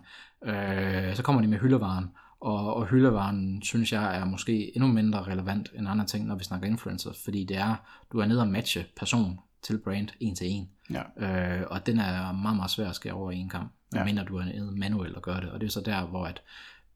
Ja. 0.47 1.09
Øh, 1.09 1.17
så 1.17 1.23
kommer 1.23 1.43
de 1.43 1.49
med 1.49 1.59
hyldevaren. 1.59 2.05
Og, 2.41 2.75
og 2.75 2.87
hyldevaren, 2.87 3.63
synes 3.63 3.93
jeg, 3.93 4.17
er 4.17 4.25
måske 4.25 4.77
endnu 4.77 4.93
mindre 4.93 5.23
relevant 5.23 5.69
end 5.79 5.89
andre 5.89 6.07
ting, 6.07 6.27
når 6.27 6.37
vi 6.37 6.45
snakker 6.45 6.67
influencer, 6.67 7.11
fordi 7.25 7.45
det 7.45 7.57
er, 7.57 7.75
du 8.13 8.19
er 8.19 8.27
nede 8.27 8.41
og 8.41 8.49
matche 8.49 8.85
person 8.97 9.41
til 9.63 9.79
brand 9.79 10.09
en 10.21 10.35
til 10.35 10.47
en. 10.51 10.69
Ja. 10.91 11.03
Øh, 11.17 11.67
og 11.71 11.87
den 11.87 11.99
er 11.99 12.33
meget, 12.33 12.57
meget 12.57 12.71
svær 12.71 12.89
at 12.89 12.95
skære 12.95 13.13
over 13.13 13.31
i 13.31 13.37
en 13.37 13.49
kamp, 13.49 13.73
ja. 13.95 14.05
mindre 14.05 14.25
du 14.25 14.37
er 14.37 14.71
manuelt 14.71 15.17
og 15.17 15.23
gør 15.23 15.41
det. 15.41 15.51
Og 15.51 15.61
det 15.61 15.67
er 15.67 15.71
så 15.71 15.81
der, 15.81 16.07
hvor 16.07 16.27
at 16.27 16.43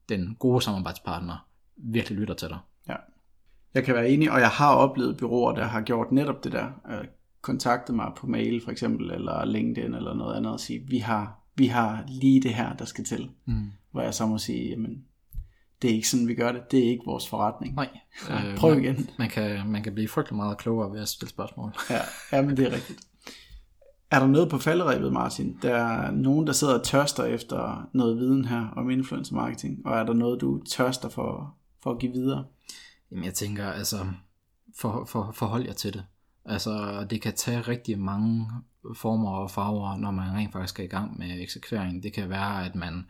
den 0.09 0.35
gode 0.39 0.61
samarbejdspartner 0.61 1.47
virkelig 1.75 2.19
lytter 2.19 2.33
til 2.33 2.49
dig. 2.49 2.57
Ja. 2.89 2.95
Jeg 3.73 3.83
kan 3.83 3.95
være 3.95 4.09
enig, 4.09 4.31
og 4.31 4.39
jeg 4.39 4.49
har 4.49 4.75
oplevet 4.75 5.17
byråer, 5.17 5.55
der 5.55 5.63
har 5.63 5.81
gjort 5.81 6.11
netop 6.11 6.43
det 6.43 6.51
der. 6.51 6.65
Øh, 6.89 7.05
kontaktet 7.41 7.95
mig 7.95 8.11
på 8.17 8.27
mail 8.27 8.61
for 8.63 8.71
eksempel, 8.71 9.11
eller 9.11 9.45
LinkedIn 9.45 9.93
eller 9.93 10.13
noget 10.13 10.37
andet, 10.37 10.51
og 10.51 10.59
sige, 10.59 10.79
vi 10.79 10.97
har, 10.97 11.39
vi 11.55 11.67
har 11.67 12.03
lige 12.07 12.41
det 12.41 12.53
her, 12.53 12.73
der 12.73 12.85
skal 12.85 13.03
til. 13.03 13.29
Mm. 13.45 13.71
Hvor 13.91 14.01
jeg 14.01 14.13
så 14.13 14.25
må 14.25 14.37
sige, 14.37 14.69
jamen, 14.69 15.05
det 15.85 15.91
er 15.91 15.95
ikke 15.95 16.09
sådan, 16.09 16.27
vi 16.27 16.35
gør 16.35 16.51
det. 16.51 16.71
Det 16.71 16.79
er 16.79 16.89
ikke 16.89 17.03
vores 17.05 17.29
forretning. 17.29 17.75
Nej. 17.75 17.89
Øh, 18.29 18.57
Prøv 18.57 18.79
igen. 18.79 18.95
Man, 18.95 19.07
man, 19.17 19.29
kan, 19.29 19.67
man 19.67 19.83
kan 19.83 19.93
blive 19.93 20.07
frygtelig 20.07 20.35
meget 20.35 20.57
klogere 20.57 20.91
ved 20.91 21.01
at 21.01 21.07
stille 21.07 21.29
spørgsmål. 21.29 21.73
ja, 21.89 21.99
ja, 22.31 22.41
men 22.41 22.57
det 22.57 22.67
er 22.67 22.71
rigtigt. 22.71 22.99
Er 24.11 24.19
der 24.19 24.27
noget 24.27 24.49
på 24.49 24.57
falderæbet, 24.57 25.13
Martin? 25.13 25.57
Der 25.61 25.75
er 25.75 26.11
nogen, 26.11 26.47
der 26.47 26.53
sidder 26.53 26.79
og 26.79 26.83
tørster 26.83 27.23
efter 27.23 27.89
noget 27.93 28.17
viden 28.17 28.45
her 28.45 28.67
om 28.75 28.89
influencer 28.89 29.35
marketing, 29.35 29.85
og 29.85 29.97
er 29.97 30.03
der 30.03 30.13
noget, 30.13 30.41
du 30.41 30.63
tørster 30.63 31.09
for, 31.09 31.55
for 31.83 31.91
at 31.91 31.99
give 31.99 32.11
videre? 32.11 32.45
Jamen 33.11 33.25
jeg 33.25 33.33
tænker, 33.33 33.71
altså, 33.71 33.97
for, 34.77 35.05
for, 35.05 35.31
forhold 35.33 35.65
jer 35.65 35.73
til 35.73 35.93
det. 35.93 36.03
Altså, 36.45 37.05
det 37.09 37.21
kan 37.21 37.33
tage 37.33 37.61
rigtig 37.61 37.99
mange 37.99 38.47
former 38.95 39.31
og 39.31 39.51
farver, 39.51 39.97
når 39.97 40.11
man 40.11 40.33
rent 40.33 40.53
faktisk 40.53 40.79
er 40.79 40.83
i 40.83 40.87
gang 40.87 41.19
med 41.19 41.41
eksekvering. 41.41 42.03
Det 42.03 42.13
kan 42.13 42.29
være, 42.29 42.65
at 42.65 42.75
man 42.75 43.05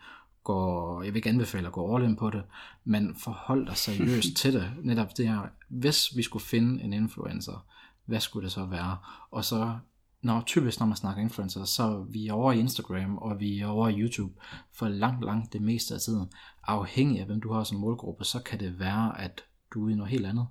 går, 0.46 1.02
jeg 1.02 1.12
vil 1.12 1.16
ikke 1.16 1.28
anbefale 1.28 1.66
at 1.66 1.72
gå 1.72 1.96
all 1.96 2.04
in 2.04 2.16
på 2.16 2.30
det, 2.30 2.42
men 2.84 3.16
forhold 3.16 3.66
dig 3.66 3.76
seriøst 3.76 4.36
til 4.40 4.52
det. 4.52 4.72
Netop 4.82 5.16
det 5.16 5.28
her, 5.28 5.40
hvis 5.68 6.16
vi 6.16 6.22
skulle 6.22 6.44
finde 6.44 6.82
en 6.82 6.92
influencer, 6.92 7.66
hvad 8.04 8.20
skulle 8.20 8.44
det 8.44 8.52
så 8.52 8.64
være? 8.64 8.96
Og 9.30 9.44
så, 9.44 9.78
når 10.22 10.42
typisk 10.46 10.80
når 10.80 10.86
man 10.86 10.96
snakker 10.96 11.22
influencer, 11.22 11.64
så 11.64 11.82
er 11.82 12.04
vi 12.10 12.30
over 12.30 12.52
i 12.52 12.58
Instagram, 12.58 13.18
og 13.18 13.40
vi 13.40 13.60
er 13.60 13.66
over 13.66 13.88
i 13.88 14.00
YouTube, 14.00 14.34
for 14.72 14.88
langt, 14.88 15.24
langt 15.24 15.52
det 15.52 15.62
meste 15.62 15.94
af 15.94 16.00
tiden. 16.00 16.28
Afhængig 16.64 17.20
af 17.20 17.26
hvem 17.26 17.40
du 17.40 17.52
har 17.52 17.64
som 17.64 17.78
målgruppe, 17.78 18.24
så 18.24 18.42
kan 18.42 18.60
det 18.60 18.78
være, 18.78 19.20
at 19.20 19.44
du 19.74 19.86
er 19.86 19.92
i 19.92 19.94
noget 19.94 20.10
helt 20.10 20.26
andet. 20.26 20.46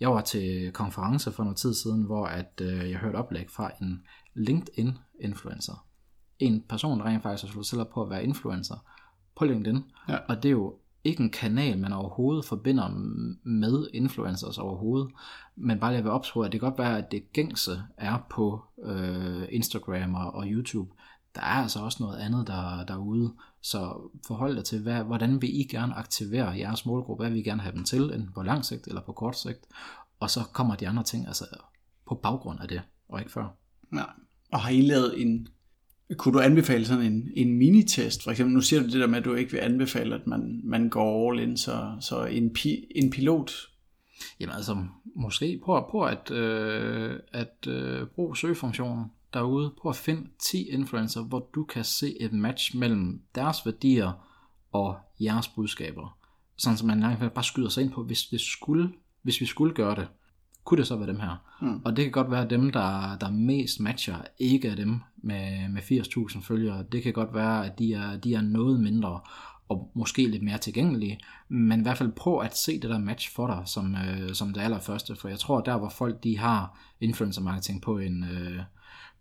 Jeg 0.00 0.10
var 0.10 0.20
til 0.20 0.72
konference 0.72 1.32
for 1.32 1.44
noget 1.44 1.56
tid 1.56 1.74
siden, 1.74 2.02
hvor 2.02 2.26
at, 2.26 2.60
øh, 2.60 2.90
jeg 2.90 2.98
hørte 2.98 3.16
oplæg 3.16 3.50
fra 3.50 3.70
en 3.80 4.02
LinkedIn-influencer. 4.34 5.86
En 6.38 6.64
person, 6.68 6.98
der 6.98 7.04
rent 7.04 7.22
faktisk 7.22 7.44
har 7.44 7.52
slået 7.52 7.66
selv 7.66 7.84
på 7.94 8.02
at 8.02 8.10
være 8.10 8.24
influencer 8.24 8.76
på 9.38 9.44
LinkedIn. 9.44 9.84
Ja. 10.08 10.16
Og 10.28 10.42
det 10.42 10.48
er 10.48 10.52
jo 10.52 10.74
ikke 11.04 11.22
en 11.22 11.30
kanal, 11.30 11.78
man 11.78 11.92
overhovedet 11.92 12.44
forbinder 12.44 12.88
med 13.42 13.88
influencers 13.94 14.58
overhovedet, 14.58 15.10
men 15.56 15.80
bare 15.80 15.92
lige 15.92 16.04
ved 16.04 16.10
opspore, 16.10 16.46
at 16.46 16.52
det 16.52 16.60
kan 16.60 16.70
godt 16.70 16.78
være, 16.78 16.98
at 16.98 17.12
det 17.12 17.32
gængse 17.32 17.82
er 17.96 18.26
på 18.30 18.64
øh, 18.84 19.48
Instagram 19.50 20.14
og, 20.14 20.34
og 20.34 20.44
YouTube. 20.46 20.94
Der 21.34 21.40
er 21.40 21.62
altså 21.62 21.80
også 21.80 22.02
noget 22.02 22.18
andet 22.18 22.46
der, 22.46 22.84
derude, 22.84 23.34
så 23.62 24.10
forhold 24.26 24.56
dig 24.56 24.64
til, 24.64 24.82
hvad, 24.82 25.04
hvordan 25.04 25.42
vil 25.42 25.60
I 25.60 25.62
gerne 25.62 25.94
aktivere 25.94 26.58
jeres 26.58 26.86
målgruppe, 26.86 27.22
hvad 27.22 27.30
vil 27.30 27.40
I 27.40 27.42
gerne 27.42 27.62
have 27.62 27.74
dem 27.74 27.84
til, 27.84 28.02
enten 28.02 28.32
på 28.34 28.42
lang 28.42 28.64
sigt 28.64 28.86
eller 28.86 29.00
på 29.00 29.12
kort 29.12 29.38
sigt, 29.38 29.66
og 30.20 30.30
så 30.30 30.40
kommer 30.52 30.76
de 30.76 30.88
andre 30.88 31.02
ting 31.02 31.26
altså 31.26 31.44
på 32.06 32.14
baggrund 32.14 32.60
af 32.60 32.68
det, 32.68 32.82
og 33.08 33.18
ikke 33.20 33.32
før. 33.32 33.46
Ja. 33.92 34.04
Og 34.52 34.60
har 34.60 34.70
I 34.70 34.80
lavet 34.80 35.22
en, 35.22 35.48
kunne 36.16 36.34
du 36.34 36.40
anbefale 36.40 36.86
sådan 36.86 37.12
en, 37.12 37.30
en 37.34 37.58
minitest? 37.58 38.22
For 38.22 38.30
eksempel, 38.30 38.54
nu 38.54 38.60
siger 38.60 38.82
du 38.82 38.86
det 38.86 39.00
der 39.00 39.06
med, 39.06 39.18
at 39.18 39.24
du 39.24 39.34
ikke 39.34 39.52
vil 39.52 39.58
anbefale, 39.58 40.14
at 40.14 40.26
man, 40.26 40.60
man 40.64 40.88
går 40.88 41.32
all 41.32 41.40
in, 41.40 41.56
så, 41.56 41.96
så 42.00 42.24
en, 42.24 42.52
pi, 42.52 42.86
en 42.94 43.10
pilot? 43.10 43.52
Jamen 44.40 44.54
altså, 44.54 44.76
måske 45.16 45.60
prøv, 45.64 45.90
prøv 45.90 46.08
at, 46.08 46.30
øh, 46.30 47.20
at 47.32 47.66
øh, 47.66 48.06
bruge 48.06 48.36
søgefunktionen 48.36 49.04
derude. 49.34 49.74
Prøv 49.80 49.90
at 49.90 49.96
finde 49.96 50.26
10 50.50 50.68
influencer, 50.68 51.22
hvor 51.22 51.50
du 51.54 51.64
kan 51.64 51.84
se 51.84 52.20
et 52.20 52.32
match 52.32 52.76
mellem 52.76 53.22
deres 53.34 53.66
værdier 53.66 54.12
og 54.72 54.96
jeres 55.20 55.48
budskaber. 55.48 56.18
Sådan 56.56 56.76
som 56.76 56.86
man 56.86 57.30
bare 57.34 57.44
skyder 57.44 57.68
sig 57.68 57.82
ind 57.82 57.92
på, 57.92 58.02
hvis, 58.02 58.22
det 58.22 58.40
skulle, 58.40 58.92
hvis 59.22 59.40
vi 59.40 59.46
skulle 59.46 59.74
gøre 59.74 59.94
det, 59.94 60.08
kunne 60.68 60.78
det 60.78 60.86
så 60.86 60.96
være 60.96 61.08
dem 61.08 61.20
her. 61.20 61.42
Mm. 61.60 61.80
Og 61.84 61.96
det 61.96 62.04
kan 62.04 62.12
godt 62.12 62.30
være, 62.30 62.44
at 62.44 62.50
dem, 62.50 62.70
der, 62.70 63.16
der 63.20 63.30
mest 63.30 63.80
matcher, 63.80 64.16
ikke 64.38 64.68
er 64.68 64.74
dem 64.74 65.00
med, 65.16 65.68
med 65.68 65.82
80.000 65.82 66.42
følgere. 66.42 66.84
Det 66.92 67.02
kan 67.02 67.12
godt 67.12 67.34
være, 67.34 67.66
at 67.66 67.78
de 67.78 67.92
er, 67.94 68.16
de 68.16 68.34
er 68.34 68.40
noget 68.40 68.80
mindre 68.80 69.20
og 69.68 69.90
måske 69.94 70.26
lidt 70.26 70.42
mere 70.42 70.58
tilgængelige, 70.58 71.20
men 71.48 71.80
i 71.80 71.82
hvert 71.82 71.98
fald 71.98 72.12
prøv 72.12 72.40
at 72.40 72.56
se 72.56 72.80
det 72.80 72.90
der 72.90 72.98
match 72.98 73.34
for 73.34 73.46
dig 73.46 73.62
som, 73.66 73.94
øh, 73.94 74.34
som 74.34 74.52
det 74.52 74.60
allerførste, 74.60 75.16
for 75.16 75.28
jeg 75.28 75.38
tror, 75.38 75.60
der 75.60 75.78
hvor 75.78 75.88
folk 75.88 76.24
de 76.24 76.38
har 76.38 76.78
influencer 77.00 77.42
marketing 77.42 77.82
på 77.82 77.98
en, 77.98 78.24
øh, 78.24 78.62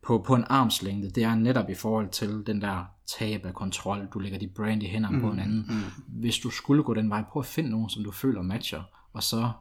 på, 0.02 0.24
på 0.28 0.36
en 0.36 0.44
armslængde, 0.50 1.10
det 1.10 1.24
er 1.24 1.36
netop 1.36 1.70
i 1.70 1.74
forhold 1.74 2.10
til 2.10 2.44
den 2.48 2.62
der 2.62 2.86
tab 3.20 3.46
af 3.46 3.54
kontrol, 3.54 4.08
du 4.14 4.20
lægger 4.20 4.40
dit 4.40 4.54
brand 4.54 4.84
i 4.84 4.88
hænderne 4.88 5.18
mm, 5.18 5.24
på 5.24 5.32
en 5.32 5.40
anden. 5.40 5.66
Mm. 5.70 6.20
Hvis 6.20 6.38
du 6.38 6.50
skulle 6.50 6.84
gå 6.84 6.94
den 6.94 7.10
vej, 7.10 7.24
prøv 7.32 7.40
at 7.40 7.46
finde 7.46 7.70
nogen, 7.70 7.90
som 7.90 8.04
du 8.04 8.12
føler 8.12 8.42
matcher, 8.42 8.82
og 9.14 9.24
så 9.24 9.52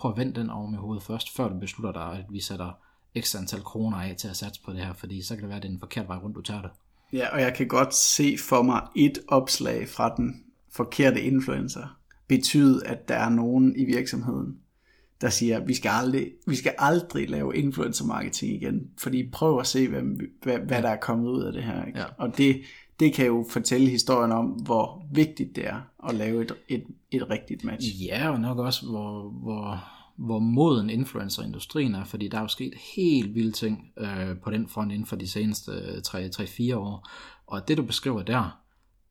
prøv 0.00 0.10
at 0.10 0.16
vende 0.16 0.40
den 0.40 0.50
over 0.50 0.70
med 0.70 0.78
hovedet 0.78 1.02
først, 1.02 1.36
før 1.36 1.48
du 1.48 1.58
beslutter 1.58 1.92
dig, 1.92 2.18
at 2.18 2.24
vi 2.30 2.40
sætter 2.40 2.78
ekstra 3.14 3.38
antal 3.38 3.62
kroner 3.62 3.96
af 3.96 4.14
til 4.18 4.28
at 4.28 4.36
satse 4.36 4.62
på 4.64 4.72
det 4.72 4.80
her, 4.80 4.92
fordi 4.92 5.22
så 5.22 5.34
kan 5.34 5.42
det 5.42 5.48
være, 5.48 5.56
at 5.56 5.62
det 5.62 5.68
er 5.68 5.72
en 5.72 5.80
forkert 5.80 6.08
vej 6.08 6.16
rundt, 6.16 6.36
du 6.36 6.42
tager 6.42 6.62
det. 6.62 6.70
Ja, 7.12 7.28
og 7.32 7.40
jeg 7.40 7.54
kan 7.54 7.68
godt 7.68 7.94
se 7.94 8.36
for 8.48 8.62
mig 8.62 8.82
et 8.96 9.18
opslag 9.28 9.88
fra 9.88 10.14
den 10.16 10.44
forkerte 10.72 11.22
influencer 11.22 11.98
betyde, 12.28 12.86
at 12.86 13.08
der 13.08 13.14
er 13.14 13.28
nogen 13.28 13.76
i 13.76 13.84
virksomheden, 13.84 14.58
der 15.20 15.30
siger, 15.30 15.60
at 15.60 15.68
vi 15.68 15.74
skal 15.74 15.88
aldrig, 15.88 16.30
vi 16.46 16.56
skal 16.56 16.74
aldrig 16.78 17.30
lave 17.30 17.56
influencer 17.56 18.04
marketing 18.04 18.52
igen, 18.52 18.90
fordi 18.98 19.30
prøv 19.32 19.60
at 19.60 19.66
se, 19.66 19.88
hvad, 19.88 20.02
hvad, 20.42 20.58
hvad 20.58 20.82
der 20.82 20.88
er 20.88 20.96
kommet 20.96 21.28
ud 21.28 21.42
af 21.42 21.52
det 21.52 21.62
her. 21.62 21.86
Ikke? 21.86 21.98
Ja. 21.98 22.04
Og 22.18 22.38
det, 22.38 22.62
det 23.00 23.14
kan 23.14 23.26
jo 23.26 23.46
fortælle 23.50 23.90
historien 23.90 24.32
om, 24.32 24.46
hvor 24.46 25.02
vigtigt 25.12 25.56
det 25.56 25.66
er 25.66 25.80
at 26.08 26.14
lave 26.14 26.42
et, 26.42 26.52
et, 26.68 26.84
et 27.10 27.30
rigtigt 27.30 27.64
match. 27.64 28.04
Ja, 28.04 28.30
og 28.30 28.40
nok 28.40 28.58
også, 28.58 28.86
hvor, 28.86 29.30
hvor, 29.42 29.84
hvor 30.16 30.38
moden 30.38 30.90
influencerindustrien 30.90 31.94
er, 31.94 32.04
fordi 32.04 32.28
der 32.28 32.38
er 32.38 32.42
jo 32.42 32.48
sket 32.48 32.74
helt 32.96 33.34
vilde 33.34 33.52
ting 33.52 33.92
øh, 33.98 34.38
på 34.44 34.50
den 34.50 34.68
front 34.68 34.92
inden 34.92 35.06
for 35.06 35.16
de 35.16 35.28
seneste 35.28 35.72
øh, 35.72 35.98
3-4 36.06 36.76
år. 36.76 37.08
Og 37.46 37.68
det 37.68 37.76
du 37.76 37.82
beskriver 37.82 38.22
der, 38.22 38.60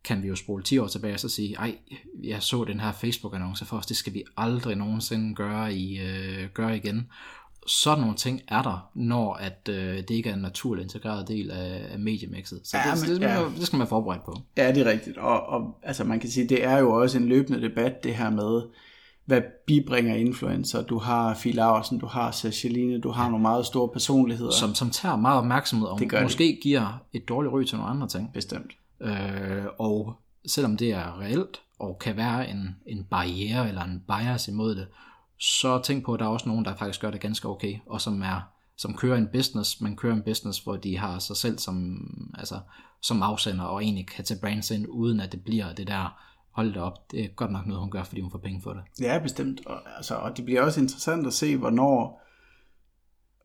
kan 0.03 0.23
vi 0.23 0.27
jo 0.27 0.35
spole 0.35 0.63
10 0.63 0.77
år 0.77 0.87
tilbage 0.87 1.13
og 1.13 1.19
så 1.19 1.29
sige, 1.29 1.55
ej, 1.55 1.77
jeg 2.23 2.43
så 2.43 2.63
den 2.63 2.79
her 2.79 2.91
Facebook-annonce 2.91 3.65
for 3.65 3.77
os, 3.77 3.85
det 3.85 3.97
skal 3.97 4.13
vi 4.13 4.23
aldrig 4.37 4.75
nogensinde 4.75 5.35
gøre, 5.35 5.73
i, 5.73 5.99
øh, 5.99 6.49
gøre 6.53 6.77
igen 6.77 7.07
sådan 7.69 8.01
nogle 8.01 8.15
ting 8.15 8.41
er 8.47 8.61
der, 8.61 8.89
når 8.95 9.33
at 9.33 9.69
øh, 9.69 9.97
det 9.97 10.11
ikke 10.11 10.29
er 10.29 10.33
en 10.33 10.39
naturlig 10.39 10.83
integreret 10.83 11.27
del 11.27 11.51
af, 11.51 11.85
af 11.91 11.99
mediemixet. 11.99 12.61
Så 12.63 12.77
ja, 12.77 12.91
det, 12.91 13.01
men, 13.01 13.09
det, 13.09 13.21
det, 13.21 13.27
ja. 13.27 13.45
det 13.57 13.65
skal 13.65 13.77
man 13.77 13.79
være 13.79 13.89
forberedt 13.89 14.25
på. 14.25 14.35
Ja, 14.57 14.71
det 14.71 14.87
er 14.87 14.91
rigtigt. 14.91 15.17
Og, 15.17 15.45
og 15.45 15.77
altså, 15.83 16.03
man 16.03 16.19
kan 16.19 16.29
sige, 16.29 16.47
det 16.47 16.63
er 16.63 16.77
jo 16.77 16.91
også 16.91 17.17
en 17.17 17.25
løbende 17.27 17.61
debat, 17.61 18.03
det 18.03 18.15
her 18.15 18.29
med, 18.29 18.61
hvad 19.25 19.41
bibringer 19.67 20.15
influencer. 20.15 20.81
Du 20.81 20.97
har 20.97 21.33
Fie 21.33 21.53
Laursen, 21.53 21.99
du 21.99 22.05
har 22.05 22.31
Sashaline, 22.31 23.01
du 23.01 23.11
har 23.11 23.29
nogle 23.29 23.41
meget 23.41 23.65
store 23.65 23.89
personligheder. 23.89 24.51
Som, 24.51 24.75
som 24.75 24.89
tager 24.89 25.15
meget 25.15 25.37
opmærksomhed 25.37 25.87
og 25.87 25.99
måske 26.23 26.43
det. 26.43 26.59
giver 26.63 27.03
et 27.13 27.29
dårligt 27.29 27.53
ry 27.53 27.63
til 27.63 27.77
nogle 27.77 27.91
andre 27.91 28.07
ting. 28.07 28.33
Bestemt. 28.33 28.71
Øh, 29.01 29.65
og 29.79 30.13
selvom 30.47 30.77
det 30.77 30.91
er 30.91 31.19
reelt, 31.21 31.61
og 31.79 31.99
kan 31.99 32.17
være 32.17 32.49
en, 32.49 32.75
en 32.85 33.03
barriere 33.03 33.67
eller 33.67 33.83
en 33.83 34.03
bias 34.07 34.47
imod 34.47 34.75
det, 34.75 34.87
så 35.39 35.81
tænk 35.81 36.05
på, 36.05 36.13
at 36.13 36.19
der 36.19 36.25
er 36.25 36.29
også 36.29 36.49
nogen, 36.49 36.65
der 36.65 36.75
faktisk 36.75 37.01
gør 37.01 37.11
det 37.11 37.21
ganske 37.21 37.47
okay, 37.47 37.77
og 37.85 38.01
som 38.01 38.21
er 38.21 38.41
som 38.79 38.93
kører 38.93 39.17
en 39.17 39.27
business, 39.33 39.81
men 39.81 39.95
kører 39.95 40.13
en 40.13 40.21
business, 40.21 40.59
hvor 40.59 40.75
de 40.75 40.97
har 40.97 41.19
sig 41.19 41.35
selv 41.35 41.57
som, 41.57 42.07
altså, 42.37 42.59
som 43.01 43.23
afsender, 43.23 43.63
og 43.63 43.83
egentlig 43.83 44.07
kan 44.07 44.25
tage 44.25 44.39
brands 44.39 44.71
ind, 44.71 44.85
uden 44.89 45.19
at 45.19 45.31
det 45.31 45.43
bliver 45.43 45.73
det 45.73 45.87
der, 45.87 46.19
hold 46.51 46.73
det 46.73 46.81
op, 46.81 47.11
det 47.11 47.23
er 47.23 47.27
godt 47.27 47.51
nok 47.51 47.65
noget, 47.65 47.81
hun 47.81 47.91
gør, 47.91 48.03
fordi 48.03 48.21
hun 48.21 48.31
får 48.31 48.39
penge 48.39 48.61
for 48.61 48.73
det. 48.73 48.81
Ja, 49.01 49.19
bestemt. 49.23 49.65
Og, 49.65 49.81
altså, 49.97 50.15
og 50.15 50.37
det 50.37 50.45
bliver 50.45 50.61
også 50.61 50.81
interessant 50.81 51.27
at 51.27 51.33
se, 51.33 51.57
hvornår, 51.57 52.21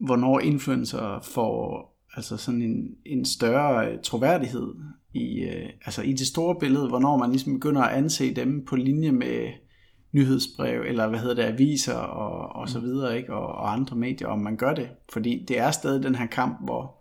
hvornår 0.01 0.41
influencer 0.41 1.21
får 1.23 1.91
altså 2.17 2.37
sådan 2.37 2.63
en, 2.63 2.97
en 3.07 3.25
større 3.25 3.89
øh, 3.89 3.99
troværdighed 4.03 4.75
i, 5.15 5.41
øh, 5.41 5.71
altså 5.85 6.03
i 6.03 6.13
det 6.13 6.27
store 6.27 6.57
billede, 6.61 6.89
hvornår 6.89 7.17
man 7.17 7.31
ligesom 7.31 7.55
begynder 7.55 7.83
at 7.83 7.97
anse 7.97 8.35
dem 8.35 8.65
på 8.65 8.77
linje 8.77 9.13
med 9.13 9.49
nyhedsbrev, 10.15 10.83
eller 10.87 11.09
hvad 11.09 11.19
hedder 11.19 11.35
det, 11.35 11.43
aviser 11.43 11.95
og, 11.95 12.57
og 12.57 12.69
så 12.69 12.79
mm. 12.79 12.85
videre, 12.85 13.17
ikke? 13.17 13.35
Og, 13.35 13.47
og 13.47 13.73
andre 13.73 13.97
medier, 13.97 14.29
om 14.29 14.39
man 14.39 14.57
gør 14.57 14.75
det. 14.75 14.89
Fordi 15.13 15.45
det 15.49 15.59
er 15.59 15.71
stadig 15.71 16.03
den 16.03 16.15
her 16.15 16.27
kamp, 16.27 16.65
hvor, 16.65 16.95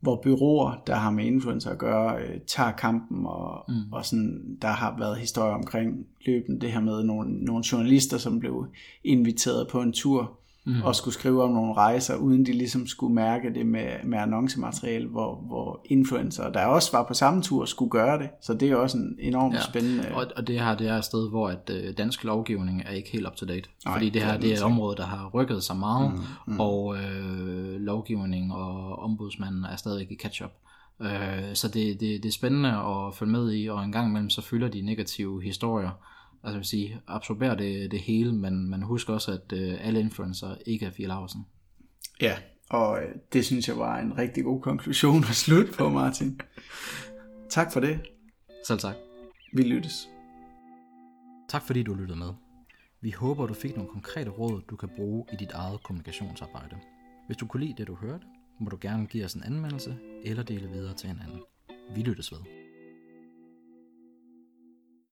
hvor 0.00 0.20
byråer, 0.22 0.82
der 0.86 0.94
har 0.94 1.10
med 1.10 1.24
influencer 1.24 1.70
at 1.70 1.78
gøre, 1.78 2.22
øh, 2.22 2.40
tager 2.46 2.72
kampen, 2.72 3.26
og, 3.26 3.64
mm. 3.68 3.92
og 3.92 4.04
sådan, 4.04 4.58
der 4.62 4.68
har 4.68 4.98
været 4.98 5.18
historier 5.18 5.54
omkring 5.54 6.06
løbende 6.26 6.60
det 6.60 6.72
her 6.72 6.80
med 6.80 7.02
nogle, 7.02 7.44
nogle 7.44 7.64
journalister, 7.72 8.18
som 8.18 8.40
blev 8.40 8.66
inviteret 9.04 9.68
på 9.68 9.80
en 9.80 9.92
tur, 9.92 10.38
mm. 10.66 10.82
og 10.82 10.96
skulle 10.96 11.14
skrive 11.14 11.42
om 11.42 11.50
nogle 11.50 11.74
rejser, 11.74 12.16
uden 12.16 12.46
de 12.46 12.52
ligesom 12.52 12.86
skulle 12.86 13.14
mærke 13.14 13.54
det 13.54 13.66
med, 13.66 13.88
med 14.04 14.18
annoncemateriale, 14.18 15.08
hvor, 15.08 15.34
hvor 15.46 15.80
influencer, 15.84 16.50
der 16.50 16.66
også 16.66 16.92
var 16.92 17.04
på 17.08 17.14
samme 17.14 17.42
tur, 17.42 17.64
skulle 17.64 17.90
gøre 17.90 18.18
det. 18.18 18.28
Så 18.40 18.54
det 18.54 18.70
er 18.70 18.76
også 18.76 18.98
en 18.98 19.16
enormt 19.18 19.54
ja. 19.54 19.60
spændende... 19.60 20.04
Og, 20.14 20.26
og 20.36 20.46
det 20.46 20.60
her 20.60 20.76
det 20.76 20.88
er 20.88 20.94
et 20.94 21.04
sted, 21.04 21.30
hvor 21.30 21.48
at, 21.48 21.70
øh, 21.70 21.96
dansk 21.98 22.24
lovgivning 22.24 22.82
er 22.86 22.90
ikke 22.90 23.10
helt 23.10 23.26
up 23.26 23.36
to 23.36 23.46
date. 23.46 23.68
Nej, 23.84 23.94
fordi 23.94 24.10
det 24.10 24.22
her 24.22 24.38
det 24.38 24.50
er 24.50 24.56
et 24.56 24.62
område, 24.62 24.96
der 24.96 25.06
har 25.06 25.30
rykket 25.34 25.62
sig 25.62 25.76
meget, 25.76 26.12
mm, 26.12 26.52
mm. 26.52 26.60
og 26.60 26.96
øh, 26.96 27.80
lovgivning 27.80 28.54
og 28.54 28.98
ombudsmanden 28.98 29.64
er 29.64 29.76
stadig 29.76 30.12
i 30.12 30.16
catch-up. 30.22 30.52
Øh, 31.02 31.54
så 31.54 31.68
det, 31.68 32.00
det, 32.00 32.22
det 32.22 32.28
er 32.28 32.32
spændende 32.32 32.68
at 32.68 33.14
følge 33.14 33.32
med 33.32 33.54
i, 33.54 33.66
og 33.66 33.84
en 33.84 33.92
gang 33.92 34.08
imellem 34.08 34.30
så 34.30 34.42
fylder 34.42 34.68
de 34.68 34.82
negative 34.82 35.42
historier 35.42 35.90
altså 36.44 36.58
vil 36.58 36.66
sige, 36.66 37.00
absorberer 37.06 37.54
det, 37.54 37.90
det 37.90 38.00
hele, 38.00 38.32
men 38.32 38.70
man 38.70 38.82
husker 38.82 39.14
også, 39.14 39.32
at 39.32 39.52
øh, 39.52 39.86
alle 39.86 40.00
influencer 40.00 40.56
ikke 40.66 40.86
er 40.86 40.90
Fie 40.90 41.06
Larsen. 41.06 41.46
Ja, 42.20 42.36
og 42.70 43.02
øh, 43.02 43.08
det 43.32 43.44
synes 43.44 43.68
jeg 43.68 43.78
var 43.78 43.98
en 43.98 44.18
rigtig 44.18 44.44
god 44.44 44.60
konklusion 44.60 45.24
at 45.30 45.34
slutte 45.34 45.72
på, 45.72 45.88
Martin. 45.88 46.40
tak 47.50 47.72
for 47.72 47.80
det. 47.80 48.00
Selv 48.66 48.78
tak. 48.78 48.94
Vi 49.52 49.62
lyttes. 49.62 50.08
Tak 51.48 51.62
fordi 51.62 51.82
du 51.82 51.94
lyttede 51.94 52.18
med. 52.18 52.32
Vi 53.00 53.10
håber, 53.10 53.46
du 53.46 53.54
fik 53.54 53.76
nogle 53.76 53.90
konkrete 53.90 54.30
råd, 54.30 54.62
du 54.70 54.76
kan 54.76 54.88
bruge 54.96 55.24
i 55.32 55.36
dit 55.36 55.50
eget 55.52 55.82
kommunikationsarbejde. 55.82 56.76
Hvis 57.26 57.36
du 57.36 57.46
kunne 57.46 57.64
lide 57.64 57.74
det, 57.78 57.86
du 57.86 57.94
hørte, 57.94 58.24
må 58.60 58.70
du 58.70 58.78
gerne 58.80 59.06
give 59.06 59.24
os 59.24 59.34
en 59.34 59.42
anmeldelse 59.42 59.96
eller 60.24 60.42
dele 60.42 60.68
videre 60.68 60.94
til 60.94 61.10
en 61.10 61.20
anden. 61.24 61.40
Vi 61.94 62.02
lyttes 62.02 62.32
ved. 62.32 62.61